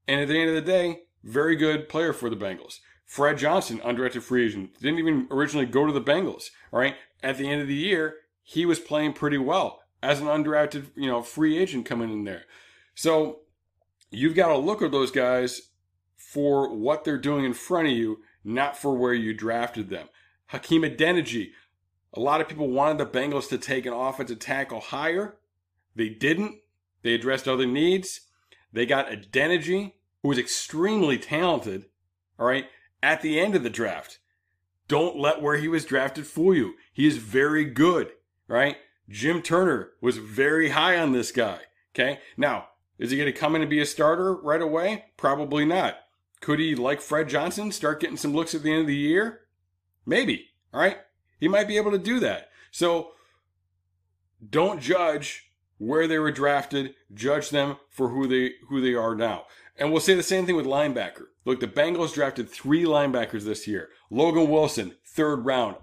and 0.07 0.19
at 0.19 0.27
the 0.27 0.37
end 0.37 0.49
of 0.49 0.55
the 0.55 0.61
day, 0.61 1.01
very 1.23 1.55
good 1.55 1.87
player 1.87 2.13
for 2.13 2.29
the 2.31 2.35
Bengals. 2.35 2.79
Fred 3.07 3.37
Johnson, 3.37 3.79
undrafted 3.79 4.21
free 4.21 4.45
agent, 4.45 4.79
didn't 4.81 4.99
even 4.99 5.27
originally 5.31 5.65
go 5.65 5.87
to 5.87 5.93
the 5.93 6.01
Bengals. 6.01 6.51
All 6.71 6.79
right, 6.79 6.95
at 7.23 7.37
the 7.37 7.49
end 7.49 7.61
of 7.61 7.67
the 7.67 7.73
year, 7.73 8.17
he 8.43 8.65
was 8.65 8.79
playing 8.79 9.13
pretty 9.13 9.37
well 9.37 9.81
as 10.03 10.19
an 10.19 10.27
undrafted, 10.27 10.87
you 10.95 11.07
know, 11.07 11.21
free 11.21 11.57
agent 11.57 11.85
coming 11.85 12.11
in 12.11 12.25
there. 12.25 12.43
So 12.93 13.39
you've 14.11 14.35
got 14.35 14.49
to 14.49 14.57
look 14.57 14.81
at 14.81 14.91
those 14.91 15.09
guys 15.09 15.69
for 16.17 16.75
what 16.75 17.05
they're 17.05 17.17
doing 17.17 17.45
in 17.45 17.53
front 17.53 17.87
of 17.87 17.93
you, 17.93 18.19
not 18.43 18.77
for 18.77 18.93
where 18.93 19.13
you 19.13 19.33
drafted 19.33 19.89
them. 19.89 20.09
Hakeem 20.47 20.83
Adeniji, 20.83 21.51
a 22.13 22.19
lot 22.19 22.41
of 22.41 22.49
people 22.49 22.69
wanted 22.69 22.97
the 22.97 23.05
Bengals 23.05 23.47
to 23.49 23.57
take 23.57 23.85
an 23.85 23.93
offensive 23.93 24.39
tackle 24.39 24.81
higher. 24.81 25.37
They 25.95 26.09
didn't. 26.09 26.57
They 27.03 27.13
addressed 27.13 27.47
other 27.47 27.65
needs. 27.65 28.21
They 28.73 28.85
got 28.85 29.09
Adeniji, 29.09 29.93
who 30.21 30.29
was 30.29 30.37
extremely 30.37 31.17
talented, 31.17 31.85
all 32.37 32.45
right, 32.45 32.65
at 33.01 33.21
the 33.21 33.39
end 33.39 33.55
of 33.55 33.63
the 33.63 33.69
draft. 33.69 34.19
Don't 34.87 35.17
let 35.17 35.41
where 35.41 35.57
he 35.57 35.67
was 35.67 35.85
drafted 35.85 36.25
fool 36.25 36.55
you. 36.55 36.75
He 36.93 37.05
is 37.07 37.17
very 37.17 37.65
good, 37.65 38.11
right? 38.47 38.77
Jim 39.09 39.41
Turner 39.41 39.91
was 40.01 40.17
very 40.17 40.69
high 40.69 40.97
on 40.97 41.11
this 41.11 41.31
guy. 41.31 41.59
Okay. 41.93 42.19
Now, 42.35 42.67
is 42.97 43.11
he 43.11 43.17
going 43.17 43.31
to 43.31 43.37
come 43.37 43.55
in 43.55 43.61
and 43.61 43.69
be 43.69 43.81
a 43.81 43.85
starter 43.85 44.33
right 44.35 44.61
away? 44.61 45.05
Probably 45.17 45.65
not. 45.65 45.97
Could 46.41 46.59
he, 46.59 46.75
like 46.75 47.01
Fred 47.01 47.29
Johnson, 47.29 47.71
start 47.71 47.99
getting 47.99 48.17
some 48.17 48.33
looks 48.33 48.53
at 48.53 48.63
the 48.63 48.71
end 48.71 48.81
of 48.81 48.87
the 48.87 48.95
year? 48.95 49.41
Maybe. 50.05 50.47
All 50.73 50.79
right. 50.79 50.97
He 51.39 51.47
might 51.47 51.67
be 51.67 51.77
able 51.77 51.91
to 51.91 51.97
do 51.97 52.19
that. 52.19 52.49
So 52.71 53.11
don't 54.47 54.81
judge 54.81 55.51
where 55.77 56.07
they 56.07 56.19
were 56.19 56.31
drafted. 56.31 56.95
Judge 57.13 57.49
them 57.49 57.77
for 57.89 58.09
who 58.09 58.27
they 58.27 58.53
who 58.69 58.81
they 58.81 58.93
are 58.93 59.15
now. 59.15 59.45
And 59.77 59.91
we'll 59.91 60.01
say 60.01 60.15
the 60.15 60.23
same 60.23 60.45
thing 60.45 60.55
with 60.55 60.65
linebacker. 60.65 61.25
Look, 61.47 61.61
the 61.61 61.67
Bengals 61.67 62.13
drafted 62.13 62.49
three 62.49 62.83
linebackers 62.83 63.45
this 63.45 63.67
year. 63.67 63.87
Logan 64.09 64.49
Wilson, 64.49 64.95
third 65.05 65.45
round. 65.45 65.77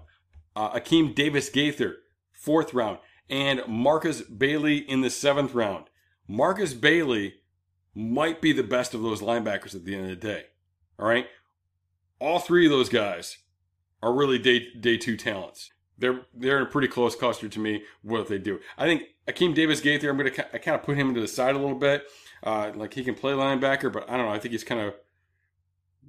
Uh, 0.55 0.79
Akeem 0.79 1.15
Davis 1.15 1.49
Gaither, 1.49 1.95
fourth 2.31 2.75
round. 2.75 2.99
And 3.31 3.63
Markus 3.67 4.21
Bailey 4.21 4.77
in 4.77 5.01
the 5.01 5.09
seventh 5.09 5.55
round. 5.55 5.85
Markus 6.27 6.75
Bailey 6.75 7.37
might 7.95 8.43
be 8.43 8.53
the 8.53 8.61
best 8.61 8.93
of 8.93 9.01
those 9.01 9.23
linebackers 9.23 9.73
at 9.73 9.85
the 9.85 9.95
end 9.95 10.03
of 10.03 10.09
the 10.11 10.27
day. 10.27 10.43
All 10.99 11.07
right. 11.07 11.25
All 12.19 12.37
three 12.37 12.67
of 12.67 12.71
those 12.71 12.89
guys 12.89 13.39
are 14.03 14.13
really 14.13 14.37
day 14.37 14.67
day 14.79 14.97
two 14.97 15.17
talents. 15.17 15.71
They're 15.97 16.21
they're 16.31 16.57
in 16.57 16.67
a 16.67 16.69
pretty 16.69 16.89
close 16.89 17.15
cluster 17.15 17.49
to 17.49 17.59
me. 17.59 17.81
What 18.03 18.27
they 18.27 18.37
do? 18.37 18.59
I 18.77 18.85
think 18.85 19.01
Akeem 19.27 19.55
Davis 19.55 19.81
Gaither. 19.81 20.11
I'm 20.11 20.17
gonna 20.17 20.29
I 20.53 20.59
kind 20.59 20.75
of 20.75 20.83
put 20.83 20.95
him 20.95 21.15
to 21.15 21.21
the 21.21 21.27
side 21.27 21.55
a 21.55 21.59
little 21.59 21.79
bit. 21.79 22.03
Uh, 22.43 22.71
like 22.75 22.93
he 22.93 23.03
can 23.03 23.15
play 23.15 23.31
linebacker, 23.31 23.91
but 23.91 24.07
I 24.07 24.15
don't 24.15 24.27
know. 24.27 24.31
I 24.31 24.37
think 24.37 24.51
he's 24.51 24.63
kind 24.63 24.81
of 24.81 24.93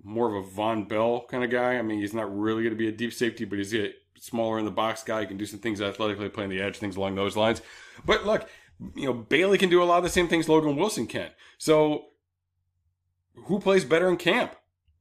more 0.07 0.33
of 0.33 0.47
a 0.47 0.49
Vonn 0.49 0.89
Bell 0.89 1.27
kind 1.29 1.43
of 1.43 1.51
guy. 1.51 1.75
I 1.75 1.83
mean, 1.83 1.99
he's 1.99 2.15
not 2.15 2.35
really 2.35 2.63
going 2.63 2.75
to 2.75 2.79
be 2.79 2.89
a 2.89 2.93
deep 2.93 3.13
safety, 3.13 3.45
but 3.45 3.59
he's 3.59 3.75
a 3.75 3.93
smaller 4.19 4.59
in 4.59 4.65
the 4.65 4.71
box 4.71 5.03
guy. 5.03 5.23
He 5.23 5.27
can 5.27 5.37
do 5.37 5.47
some 5.47 5.59
things 5.59 5.81
athletically, 5.81 6.29
playing 6.29 6.51
the 6.51 6.63
edge, 6.63 6.79
things 6.79 6.97
along 6.97 7.17
those 7.17 7.37
lines. 7.37 7.61
But 8.05 8.25
look, 8.25 8.49
you 8.95 9.07
know, 9.07 9.13
Bailey 9.13 9.59
can 9.59 9.69
do 9.69 9.83
a 9.83 9.85
lot 9.85 9.99
of 9.99 10.05
the 10.05 10.11
same 10.11 10.29
things 10.29 10.49
Logan 10.49 10.77
Wilson 10.77 11.09
can. 11.09 11.31
So, 11.59 12.07
who 13.47 13.59
plays 13.59 13.85
better 13.85 14.09
in 14.09 14.17
camp? 14.17 14.55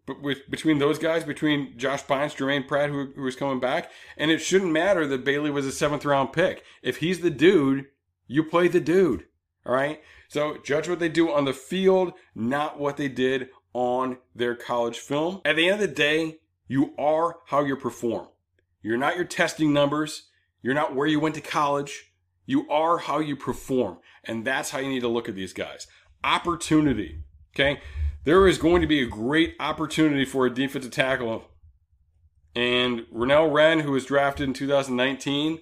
But 0.07 0.23
with 0.23 0.49
between 0.49 0.79
those 0.79 0.97
guys, 0.97 1.23
between 1.23 1.77
Josh 1.77 2.03
Bynes, 2.03 2.35
Jermaine 2.35 2.67
Pratt, 2.67 2.89
who, 2.89 3.11
who 3.15 3.21
was 3.21 3.35
coming 3.35 3.59
back, 3.59 3.91
and 4.17 4.31
it 4.31 4.39
shouldn't 4.39 4.71
matter 4.71 5.05
that 5.07 5.23
Bailey 5.23 5.51
was 5.51 5.67
a 5.67 5.71
seventh 5.71 6.03
round 6.03 6.33
pick. 6.33 6.63
If 6.81 6.97
he's 6.97 7.21
the 7.21 7.29
dude, 7.29 7.85
you 8.27 8.43
play 8.43 8.67
the 8.67 8.79
dude. 8.79 9.25
All 9.65 9.73
right. 9.73 10.01
So 10.27 10.57
judge 10.63 10.89
what 10.89 10.99
they 10.99 11.09
do 11.09 11.31
on 11.31 11.45
the 11.45 11.53
field, 11.53 12.13
not 12.33 12.79
what 12.79 12.97
they 12.97 13.07
did 13.07 13.49
on 13.75 14.17
their 14.33 14.55
college 14.55 14.99
film. 14.99 15.41
At 15.43 15.57
the 15.57 15.67
end 15.67 15.81
of 15.81 15.89
the 15.89 15.93
day, 15.93 16.37
you 16.65 16.93
are 16.97 17.39
how 17.47 17.65
you 17.65 17.75
perform. 17.75 18.29
You're 18.81 18.97
not 18.97 19.17
your 19.17 19.25
testing 19.25 19.73
numbers. 19.73 20.29
You're 20.61 20.73
not 20.73 20.95
where 20.95 21.07
you 21.07 21.19
went 21.19 21.35
to 21.35 21.41
college. 21.41 22.13
You 22.45 22.69
are 22.69 22.99
how 22.99 23.19
you 23.19 23.35
perform. 23.35 23.97
And 24.23 24.47
that's 24.47 24.69
how 24.69 24.79
you 24.79 24.87
need 24.87 25.01
to 25.01 25.09
look 25.09 25.27
at 25.27 25.35
these 25.35 25.51
guys. 25.51 25.87
Opportunity. 26.23 27.19
Okay. 27.53 27.81
There 28.23 28.47
is 28.47 28.57
going 28.57 28.79
to 28.81 28.87
be 28.87 29.01
a 29.01 29.07
great 29.07 29.55
opportunity 29.59 30.23
for 30.23 30.45
a 30.45 30.53
defensive 30.53 30.91
tackle. 30.91 31.43
And 32.55 33.01
Renell 33.13 33.51
Wren, 33.51 33.81
who 33.81 33.91
was 33.91 34.05
drafted 34.05 34.47
in 34.47 34.53
2019, 34.53 35.59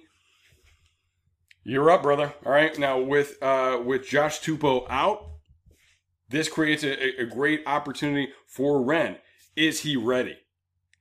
you're 1.64 1.90
up, 1.90 2.04
brother. 2.04 2.32
All 2.46 2.52
right. 2.52 2.78
Now 2.78 3.00
with 3.00 3.42
uh, 3.42 3.80
with 3.84 4.06
Josh 4.06 4.40
Tupou 4.40 4.86
out, 4.88 5.33
this 6.28 6.48
creates 6.48 6.82
a, 6.82 7.22
a 7.22 7.26
great 7.26 7.62
opportunity 7.66 8.32
for 8.46 8.82
Wren. 8.82 9.16
Is 9.56 9.80
he 9.80 9.96
ready? 9.96 10.38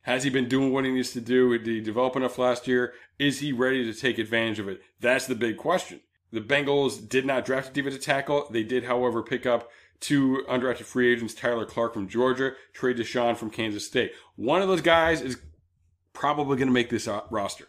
Has 0.03 0.23
he 0.23 0.29
been 0.29 0.49
doing 0.49 0.71
what 0.71 0.85
he 0.85 0.91
needs 0.91 1.11
to 1.11 1.21
do? 1.21 1.57
Did 1.57 1.67
he 1.67 1.81
develop 1.81 2.15
enough 2.15 2.37
last 2.37 2.67
year? 2.67 2.93
Is 3.17 3.39
he 3.39 3.53
ready 3.53 3.85
to 3.85 3.99
take 3.99 4.17
advantage 4.17 4.59
of 4.59 4.67
it? 4.67 4.81
That's 4.99 5.27
the 5.27 5.35
big 5.35 5.57
question. 5.57 6.01
The 6.31 6.41
Bengals 6.41 7.07
did 7.07 7.25
not 7.25 7.45
draft 7.45 7.69
a 7.69 7.73
defensive 7.73 8.01
tackle. 8.01 8.47
They 8.49 8.63
did, 8.63 8.85
however, 8.85 9.21
pick 9.23 9.45
up 9.45 9.69
two 9.99 10.43
undrafted 10.49 10.83
free 10.83 11.11
agents, 11.11 11.33
Tyler 11.33 11.65
Clark 11.65 11.93
from 11.93 12.09
Georgia, 12.09 12.53
Trey 12.73 12.93
Dishon 12.93 13.37
from 13.37 13.49
Kansas 13.49 13.85
State. 13.85 14.11
One 14.35 14.61
of 14.61 14.67
those 14.67 14.81
guys 14.81 15.21
is 15.21 15.37
probably 16.11 16.57
going 16.57 16.67
to 16.67 16.73
make 16.73 16.89
this 16.89 17.07
uh, 17.07 17.21
roster. 17.29 17.67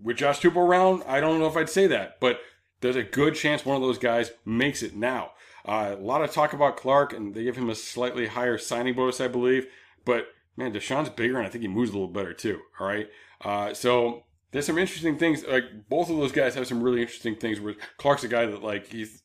With 0.00 0.18
Josh 0.18 0.40
Tupou 0.40 0.56
around, 0.56 1.02
I 1.08 1.18
don't 1.18 1.40
know 1.40 1.46
if 1.46 1.56
I'd 1.56 1.68
say 1.68 1.86
that, 1.88 2.20
but 2.20 2.40
there's 2.80 2.94
a 2.94 3.02
good 3.02 3.34
chance 3.34 3.64
one 3.64 3.76
of 3.76 3.82
those 3.82 3.98
guys 3.98 4.30
makes 4.44 4.82
it 4.82 4.94
now. 4.94 5.32
Uh, 5.64 5.96
a 5.98 6.00
lot 6.00 6.22
of 6.22 6.30
talk 6.30 6.52
about 6.52 6.76
Clark, 6.76 7.12
and 7.12 7.34
they 7.34 7.44
give 7.44 7.56
him 7.56 7.70
a 7.70 7.74
slightly 7.74 8.26
higher 8.26 8.58
signing 8.58 8.94
bonus, 8.94 9.20
I 9.20 9.28
believe. 9.28 9.66
But 10.04 10.26
man, 10.56 10.72
Dishon's 10.72 11.08
bigger, 11.08 11.38
and 11.38 11.46
I 11.46 11.50
think 11.50 11.62
he 11.62 11.68
moves 11.68 11.90
a 11.90 11.94
little 11.94 12.08
better 12.08 12.34
too. 12.34 12.60
All 12.78 12.86
right, 12.86 13.08
uh, 13.42 13.72
so 13.72 14.24
there's 14.50 14.66
some 14.66 14.78
interesting 14.78 15.18
things. 15.18 15.44
Like 15.46 15.64
both 15.88 16.10
of 16.10 16.16
those 16.16 16.32
guys 16.32 16.54
have 16.54 16.66
some 16.66 16.82
really 16.82 17.00
interesting 17.00 17.36
things. 17.36 17.60
Where 17.60 17.74
Clark's 17.96 18.24
a 18.24 18.28
guy 18.28 18.46
that 18.46 18.62
like 18.62 18.88
he's 18.88 19.22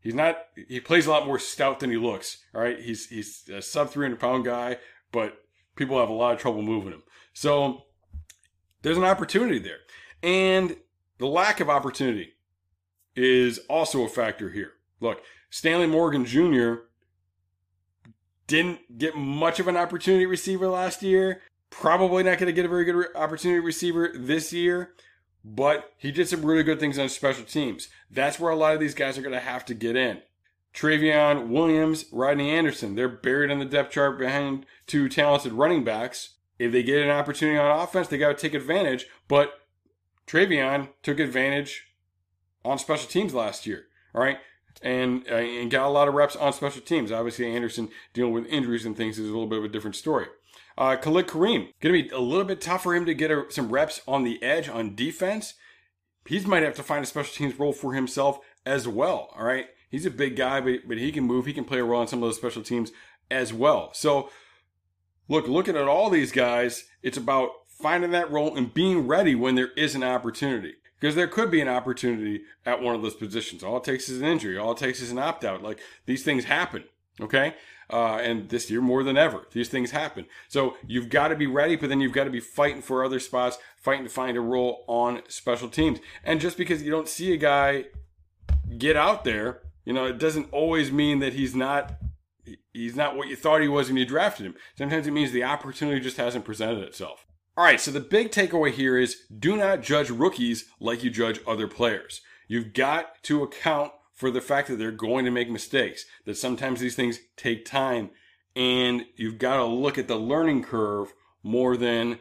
he's 0.00 0.14
not 0.14 0.38
he 0.68 0.80
plays 0.80 1.06
a 1.06 1.10
lot 1.10 1.26
more 1.26 1.38
stout 1.38 1.80
than 1.80 1.90
he 1.90 1.96
looks. 1.96 2.38
All 2.54 2.60
right, 2.60 2.80
he's 2.80 3.08
he's 3.08 3.48
a 3.52 3.60
sub 3.60 3.90
300 3.90 4.18
pound 4.18 4.44
guy, 4.44 4.78
but 5.12 5.38
people 5.76 5.98
have 6.00 6.08
a 6.08 6.14
lot 6.14 6.34
of 6.34 6.40
trouble 6.40 6.62
moving 6.62 6.92
him. 6.92 7.02
So 7.34 7.82
there's 8.82 8.98
an 8.98 9.04
opportunity 9.04 9.58
there, 9.58 9.78
and 10.22 10.76
the 11.18 11.26
lack 11.26 11.60
of 11.60 11.68
opportunity 11.68 12.32
is 13.14 13.58
also 13.68 14.04
a 14.04 14.08
factor 14.08 14.50
here. 14.50 14.72
Look, 15.00 15.22
Stanley 15.54 15.86
Morgan 15.86 16.24
Jr. 16.24 16.88
didn't 18.48 18.98
get 18.98 19.16
much 19.16 19.60
of 19.60 19.68
an 19.68 19.76
opportunity 19.76 20.26
receiver 20.26 20.66
last 20.66 21.00
year. 21.00 21.42
Probably 21.70 22.24
not 22.24 22.38
going 22.38 22.48
to 22.48 22.52
get 22.52 22.64
a 22.64 22.68
very 22.68 22.84
good 22.84 22.96
re- 22.96 23.06
opportunity 23.14 23.60
receiver 23.60 24.10
this 24.12 24.52
year, 24.52 24.94
but 25.44 25.92
he 25.96 26.10
did 26.10 26.28
some 26.28 26.44
really 26.44 26.64
good 26.64 26.80
things 26.80 26.98
on 26.98 27.08
special 27.08 27.44
teams. 27.44 27.86
That's 28.10 28.40
where 28.40 28.50
a 28.50 28.56
lot 28.56 28.74
of 28.74 28.80
these 28.80 28.96
guys 28.96 29.16
are 29.16 29.22
going 29.22 29.32
to 29.32 29.38
have 29.38 29.64
to 29.66 29.74
get 29.74 29.94
in. 29.94 30.22
Trayveon 30.74 31.46
Williams, 31.46 32.06
Rodney 32.10 32.50
Anderson, 32.50 32.96
they're 32.96 33.08
buried 33.08 33.52
on 33.52 33.60
the 33.60 33.64
depth 33.64 33.92
chart 33.92 34.18
behind 34.18 34.66
two 34.88 35.08
talented 35.08 35.52
running 35.52 35.84
backs. 35.84 36.34
If 36.58 36.72
they 36.72 36.82
get 36.82 37.00
an 37.00 37.10
opportunity 37.10 37.58
on 37.58 37.78
offense, 37.78 38.08
they 38.08 38.18
got 38.18 38.36
to 38.36 38.42
take 38.42 38.54
advantage. 38.54 39.06
But 39.28 39.52
Trayveon 40.26 40.88
took 41.04 41.20
advantage 41.20 41.92
on 42.64 42.76
special 42.80 43.08
teams 43.08 43.34
last 43.34 43.68
year. 43.68 43.84
All 44.16 44.20
right. 44.20 44.38
And, 44.82 45.24
uh, 45.30 45.36
and 45.36 45.70
got 45.70 45.86
a 45.86 45.88
lot 45.88 46.08
of 46.08 46.14
reps 46.14 46.36
on 46.36 46.52
special 46.52 46.82
teams. 46.82 47.10
Obviously, 47.10 47.46
Anderson 47.46 47.88
dealing 48.12 48.32
with 48.32 48.46
injuries 48.46 48.84
and 48.84 48.96
things 48.96 49.18
is 49.18 49.28
a 49.28 49.32
little 49.32 49.46
bit 49.46 49.58
of 49.58 49.64
a 49.64 49.68
different 49.68 49.96
story. 49.96 50.26
Uh, 50.76 50.96
Khalid 50.96 51.26
Kareem, 51.26 51.72
going 51.80 51.94
to 51.94 52.02
be 52.02 52.08
a 52.10 52.18
little 52.18 52.44
bit 52.44 52.60
tough 52.60 52.82
for 52.82 52.94
him 52.94 53.06
to 53.06 53.14
get 53.14 53.30
a, 53.30 53.44
some 53.48 53.70
reps 53.70 54.02
on 54.08 54.24
the 54.24 54.42
edge 54.42 54.68
on 54.68 54.94
defense. 54.94 55.54
He 56.26 56.40
might 56.40 56.62
have 56.62 56.74
to 56.74 56.82
find 56.82 57.04
a 57.04 57.06
special 57.06 57.32
teams 57.34 57.58
role 57.58 57.72
for 57.72 57.94
himself 57.94 58.40
as 58.66 58.88
well. 58.88 59.30
All 59.36 59.44
right. 59.44 59.66
He's 59.90 60.06
a 60.06 60.10
big 60.10 60.36
guy, 60.36 60.60
but, 60.60 60.88
but 60.88 60.98
he 60.98 61.12
can 61.12 61.24
move. 61.24 61.46
He 61.46 61.52
can 61.52 61.64
play 61.64 61.78
a 61.78 61.84
role 61.84 62.00
on 62.00 62.08
some 62.08 62.22
of 62.22 62.28
those 62.28 62.36
special 62.36 62.62
teams 62.62 62.90
as 63.30 63.52
well. 63.52 63.90
So, 63.92 64.30
look, 65.28 65.46
looking 65.46 65.76
at 65.76 65.86
all 65.86 66.10
these 66.10 66.32
guys, 66.32 66.84
it's 67.02 67.16
about 67.16 67.50
finding 67.68 68.10
that 68.10 68.30
role 68.30 68.56
and 68.56 68.74
being 68.74 69.06
ready 69.06 69.34
when 69.34 69.54
there 69.54 69.70
is 69.76 69.94
an 69.94 70.02
opportunity 70.02 70.74
because 71.04 71.16
there 71.16 71.28
could 71.28 71.50
be 71.50 71.60
an 71.60 71.68
opportunity 71.68 72.44
at 72.64 72.80
one 72.80 72.94
of 72.94 73.02
those 73.02 73.14
positions. 73.14 73.62
All 73.62 73.76
it 73.76 73.84
takes 73.84 74.08
is 74.08 74.22
an 74.22 74.26
injury. 74.26 74.56
All 74.56 74.72
it 74.72 74.78
takes 74.78 75.02
is 75.02 75.10
an 75.10 75.18
opt 75.18 75.44
out. 75.44 75.62
Like 75.62 75.78
these 76.06 76.22
things 76.22 76.46
happen. 76.46 76.84
Okay. 77.20 77.56
Uh, 77.90 78.16
and 78.22 78.48
this 78.48 78.70
year 78.70 78.80
more 78.80 79.04
than 79.04 79.18
ever, 79.18 79.46
these 79.52 79.68
things 79.68 79.90
happen. 79.90 80.24
So 80.48 80.78
you've 80.86 81.10
got 81.10 81.28
to 81.28 81.36
be 81.36 81.46
ready, 81.46 81.76
but 81.76 81.90
then 81.90 82.00
you've 82.00 82.14
got 82.14 82.24
to 82.24 82.30
be 82.30 82.40
fighting 82.40 82.80
for 82.80 83.04
other 83.04 83.20
spots, 83.20 83.58
fighting 83.76 84.04
to 84.04 84.10
find 84.10 84.38
a 84.38 84.40
role 84.40 84.82
on 84.88 85.20
special 85.28 85.68
teams. 85.68 85.98
And 86.24 86.40
just 86.40 86.56
because 86.56 86.82
you 86.82 86.90
don't 86.90 87.06
see 87.06 87.34
a 87.34 87.36
guy 87.36 87.84
get 88.78 88.96
out 88.96 89.24
there, 89.24 89.60
you 89.84 89.92
know, 89.92 90.06
it 90.06 90.16
doesn't 90.16 90.48
always 90.52 90.90
mean 90.90 91.18
that 91.18 91.34
he's 91.34 91.54
not 91.54 91.96
he's 92.72 92.96
not 92.96 93.14
what 93.14 93.28
you 93.28 93.36
thought 93.36 93.60
he 93.60 93.68
was 93.68 93.88
when 93.88 93.98
you 93.98 94.06
drafted 94.06 94.46
him. 94.46 94.54
Sometimes 94.78 95.06
it 95.06 95.10
means 95.10 95.32
the 95.32 95.44
opportunity 95.44 96.00
just 96.00 96.16
hasn't 96.16 96.46
presented 96.46 96.82
itself. 96.82 97.26
All 97.56 97.64
right, 97.64 97.80
so 97.80 97.92
the 97.92 98.00
big 98.00 98.32
takeaway 98.32 98.72
here 98.72 98.98
is 98.98 99.22
do 99.38 99.56
not 99.56 99.80
judge 99.80 100.10
rookies 100.10 100.64
like 100.80 101.04
you 101.04 101.10
judge 101.10 101.40
other 101.46 101.68
players. 101.68 102.20
You've 102.48 102.72
got 102.72 103.22
to 103.24 103.44
account 103.44 103.92
for 104.12 104.30
the 104.32 104.40
fact 104.40 104.66
that 104.68 104.76
they're 104.76 104.90
going 104.90 105.24
to 105.24 105.30
make 105.30 105.48
mistakes, 105.48 106.04
that 106.24 106.36
sometimes 106.36 106.80
these 106.80 106.96
things 106.96 107.20
take 107.36 107.64
time, 107.64 108.10
and 108.56 109.06
you've 109.14 109.38
got 109.38 109.58
to 109.58 109.64
look 109.64 109.98
at 109.98 110.08
the 110.08 110.16
learning 110.16 110.64
curve 110.64 111.12
more 111.44 111.76
than 111.76 112.18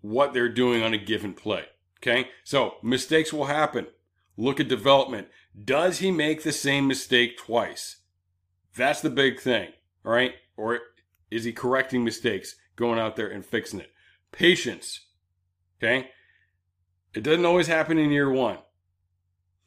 what 0.00 0.32
they're 0.32 0.48
doing 0.48 0.82
on 0.82 0.94
a 0.94 0.98
given 0.98 1.34
play. 1.34 1.64
Okay? 1.98 2.28
So 2.42 2.76
mistakes 2.82 3.34
will 3.34 3.46
happen. 3.46 3.86
Look 4.38 4.60
at 4.60 4.68
development. 4.68 5.28
Does 5.62 5.98
he 5.98 6.10
make 6.10 6.42
the 6.42 6.52
same 6.52 6.88
mistake 6.88 7.36
twice? 7.36 7.98
That's 8.74 9.02
the 9.02 9.10
big 9.10 9.40
thing. 9.40 9.72
All 10.06 10.12
right? 10.12 10.34
Or 10.56 10.80
is 11.30 11.44
he 11.44 11.52
correcting 11.52 12.02
mistakes, 12.02 12.56
going 12.76 12.98
out 12.98 13.16
there 13.16 13.28
and 13.28 13.44
fixing 13.44 13.80
it? 13.80 13.91
Patience. 14.32 15.00
Okay? 15.78 16.08
It 17.14 17.22
doesn't 17.22 17.44
always 17.44 17.66
happen 17.66 17.98
in 17.98 18.10
year 18.10 18.30
one. 18.30 18.58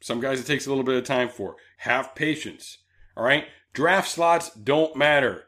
Some 0.00 0.20
guys 0.20 0.40
it 0.40 0.46
takes 0.46 0.66
a 0.66 0.68
little 0.68 0.84
bit 0.84 0.96
of 0.96 1.04
time 1.04 1.28
for. 1.28 1.56
Have 1.78 2.14
patience. 2.14 2.78
All 3.16 3.24
right? 3.24 3.46
Draft 3.72 4.08
slots 4.08 4.50
don't 4.50 4.96
matter. 4.96 5.44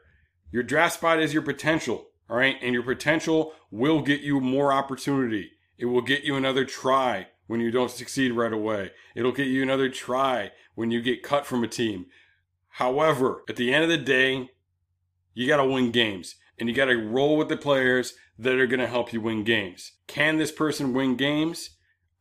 Your 0.51 0.63
draft 0.63 0.95
spot 0.95 1.19
is 1.19 1.33
your 1.33 1.43
potential. 1.43 2.07
All 2.29 2.37
right? 2.37 2.55
And 2.61 2.73
your 2.73 2.83
potential 2.83 3.53
will 3.69 4.01
get 4.01 4.21
you 4.21 4.39
more 4.39 4.71
opportunity. 4.71 5.51
It 5.77 5.85
will 5.85 6.01
get 6.01 6.23
you 6.23 6.35
another 6.35 6.65
try 6.65 7.27
when 7.47 7.59
you 7.59 7.71
don't 7.71 7.91
succeed 7.91 8.31
right 8.31 8.53
away. 8.53 8.91
It'll 9.15 9.31
get 9.31 9.47
you 9.47 9.63
another 9.63 9.89
try 9.89 10.51
when 10.75 10.91
you 10.91 11.01
get 11.01 11.23
cut 11.23 11.45
from 11.45 11.63
a 11.63 11.67
team. 11.67 12.05
However, 12.73 13.43
at 13.49 13.55
the 13.55 13.73
end 13.73 13.83
of 13.83 13.89
the 13.89 13.97
day, 13.97 14.51
you 15.33 15.47
got 15.47 15.57
to 15.57 15.65
win 15.65 15.91
games 15.91 16.35
and 16.59 16.67
you 16.67 16.75
got 16.75 16.85
to 16.85 16.97
roll 16.97 17.37
with 17.37 17.49
the 17.49 17.57
players 17.57 18.13
that 18.37 18.59
are 18.59 18.67
going 18.67 18.79
to 18.79 18.87
help 18.87 19.13
you 19.13 19.21
win 19.21 19.43
games. 19.43 19.93
Can 20.07 20.37
this 20.37 20.51
person 20.51 20.93
win 20.93 21.15
games? 21.15 21.71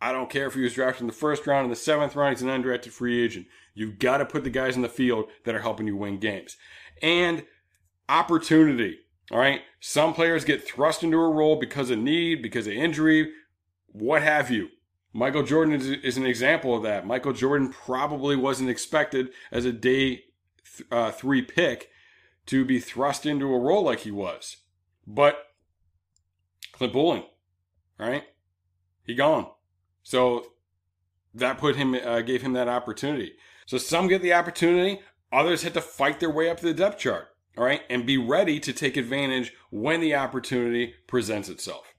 I 0.01 0.13
don't 0.13 0.31
care 0.31 0.47
if 0.47 0.55
he 0.55 0.61
was 0.63 0.75
drafted 0.75 1.03
in 1.03 1.07
the 1.09 1.13
first 1.13 1.47
round, 1.47 1.65
in 1.65 1.71
the 1.71 1.77
seventh 1.77 2.15
round, 2.15 2.37
he's 2.37 2.43
an 2.43 2.49
undrafted 2.49 2.91
free 2.91 3.23
agent. 3.23 3.47
You've 3.75 3.99
got 3.99 4.19
to 4.19 4.27
put 4.27 4.45
the 4.45 4.51
guys 4.51 4.77
in 4.77 4.83
the 4.83 4.89
field 4.89 5.27
that 5.45 5.55
are 5.55 5.61
helping 5.61 5.87
you 5.87 5.97
win 5.97 6.19
games. 6.19 6.57
And 7.03 7.45
opportunity. 8.09 8.99
All 9.31 9.39
right. 9.39 9.61
Some 9.81 10.15
players 10.15 10.45
get 10.45 10.67
thrust 10.67 11.03
into 11.03 11.19
a 11.19 11.31
role 11.31 11.57
because 11.57 11.91
of 11.91 11.99
need, 11.99 12.43
because 12.43 12.67
of 12.67 12.73
injury, 12.73 13.33
what 13.87 14.23
have 14.23 14.51
you. 14.51 14.69
Michael 15.13 15.43
Jordan 15.43 15.75
is, 15.75 15.87
is 15.87 16.17
an 16.17 16.27
example 16.27 16.77
of 16.77 16.83
that. 16.85 17.07
Michael 17.07 17.33
Jordan 17.33 17.71
probably 17.71 18.37
wasn't 18.37 18.71
expected 18.71 19.31
as 19.51 19.65
a 19.65 19.73
day 19.73 20.25
th- 20.77 20.89
uh, 20.91 21.11
three 21.11 21.43
pick 21.43 21.91
to 22.49 22.65
be 22.65 22.81
thrust 22.81 23.27
into 23.27 23.53
a 23.53 23.59
role 23.59 23.85
like 23.85 24.01
he 24.01 24.11
was. 24.11 24.59
But 25.07 25.39
Clint 26.73 26.93
Boling, 26.93 27.25
right? 27.99 28.25
He 29.05 29.15
gone. 29.15 29.49
So 30.03 30.47
that 31.35 31.59
put 31.59 31.77
him, 31.77 31.95
uh, 31.95 32.21
gave 32.21 32.43
him 32.43 32.53
that 32.55 32.69
opportunity. 32.69 33.35
So 33.67 33.79
some 33.79 34.09
get 34.09 34.23
the 34.23 34.33
opportunity, 34.33 35.01
others 35.33 35.63
had 35.63 35.75
to 35.75 35.81
fight 35.81 36.21
their 36.21 36.31
way 36.31 36.51
up 36.51 36.59
to 36.59 36.67
the 36.67 36.75
depth 36.75 36.99
chart, 36.99 37.29
all 37.57 37.65
right, 37.65 37.83
and 37.91 38.07
be 38.07 38.17
ready 38.17 38.59
to 38.61 38.73
take 38.73 38.97
advantage 38.97 39.53
when 39.71 40.01
the 40.01 40.15
opportunity 40.15 40.95
presents 41.07 41.49
itself. 41.49 41.95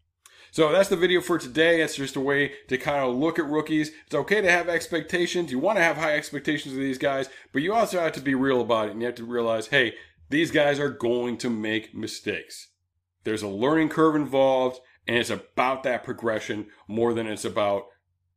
So 0.52 0.72
that's 0.72 0.90
the 0.90 0.96
video 0.96 1.22
for 1.22 1.38
today. 1.38 1.82
It's 1.82 1.96
just 1.96 2.16
a 2.16 2.20
way 2.20 2.54
to 2.70 2.78
kind 2.78 3.04
of 3.04 3.16
look 3.16 3.38
at 3.38 3.46
rookies. 3.46 3.92
It's 4.08 4.16
okay 4.16 4.42
to 4.42 4.50
have 4.50 4.68
expectations. 4.68 5.52
You 5.52 5.60
want 5.60 5.78
to 5.78 5.84
have 5.84 5.98
high 5.98 6.16
expectations 6.16 6.74
of 6.74 6.80
these 6.80 6.98
guys, 6.98 7.30
but 7.54 7.62
you 7.62 7.74
also 7.74 8.00
have 8.00 8.14
to 8.14 8.22
be 8.22 8.34
real 8.34 8.62
about 8.62 8.88
it 8.88 8.92
and 8.94 9.02
you 9.02 9.06
have 9.06 9.16
to 9.16 9.26
realize, 9.26 9.68
hey, 9.68 9.94
these 10.30 10.52
guys 10.52 10.80
are 10.80 10.90
going 10.90 11.38
to 11.38 11.50
make 11.50 11.96
mistakes. 11.96 12.70
There's 13.24 13.44
a 13.44 13.48
learning 13.48 13.90
curve 13.90 14.16
involved, 14.16 14.80
and 15.08 15.18
it's 15.18 15.30
about 15.30 15.84
that 15.84 16.04
progression 16.04 16.68
more 16.88 17.14
than 17.14 17.28
it's 17.28 17.46
about 17.46 17.86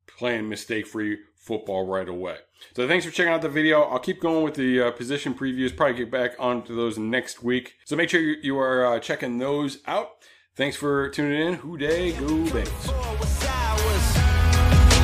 playing 0.06 0.48
mistake 0.48 0.86
free 0.86 1.18
football 1.36 1.86
right 1.86 2.08
away. 2.08 2.36
So 2.74 2.86
thanks 2.86 3.04
for 3.04 3.10
checking 3.10 3.32
out 3.32 3.42
the 3.42 3.48
video. 3.48 3.82
I'll 3.82 3.98
keep 3.98 4.20
going 4.20 4.44
with 4.44 4.54
the 4.54 4.80
uh, 4.80 4.90
position 4.92 5.34
previews, 5.34 5.76
probably 5.76 5.96
get 5.96 6.10
back 6.10 6.32
onto 6.38 6.74
those 6.74 6.98
next 6.98 7.42
week. 7.42 7.74
So 7.84 7.96
make 7.96 8.08
sure 8.08 8.20
you, 8.20 8.58
are 8.58 8.86
uh, 8.86 8.98
checking 9.00 9.38
those 9.38 9.78
out. 9.86 10.10
Thanks 10.54 10.76
for 10.76 11.08
tuning 11.10 11.40
in. 11.40 11.54
Who 11.54 11.76
Dey, 11.76 12.12
go 12.12 12.26
Bengals. 12.26 13.42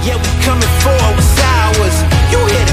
Yeah, 0.07 0.17
we 0.17 0.45
coming 0.45 0.69
for 0.81 0.95
what's 1.15 1.41
ours. 1.41 2.33
You 2.33 2.39
hear 2.47 2.68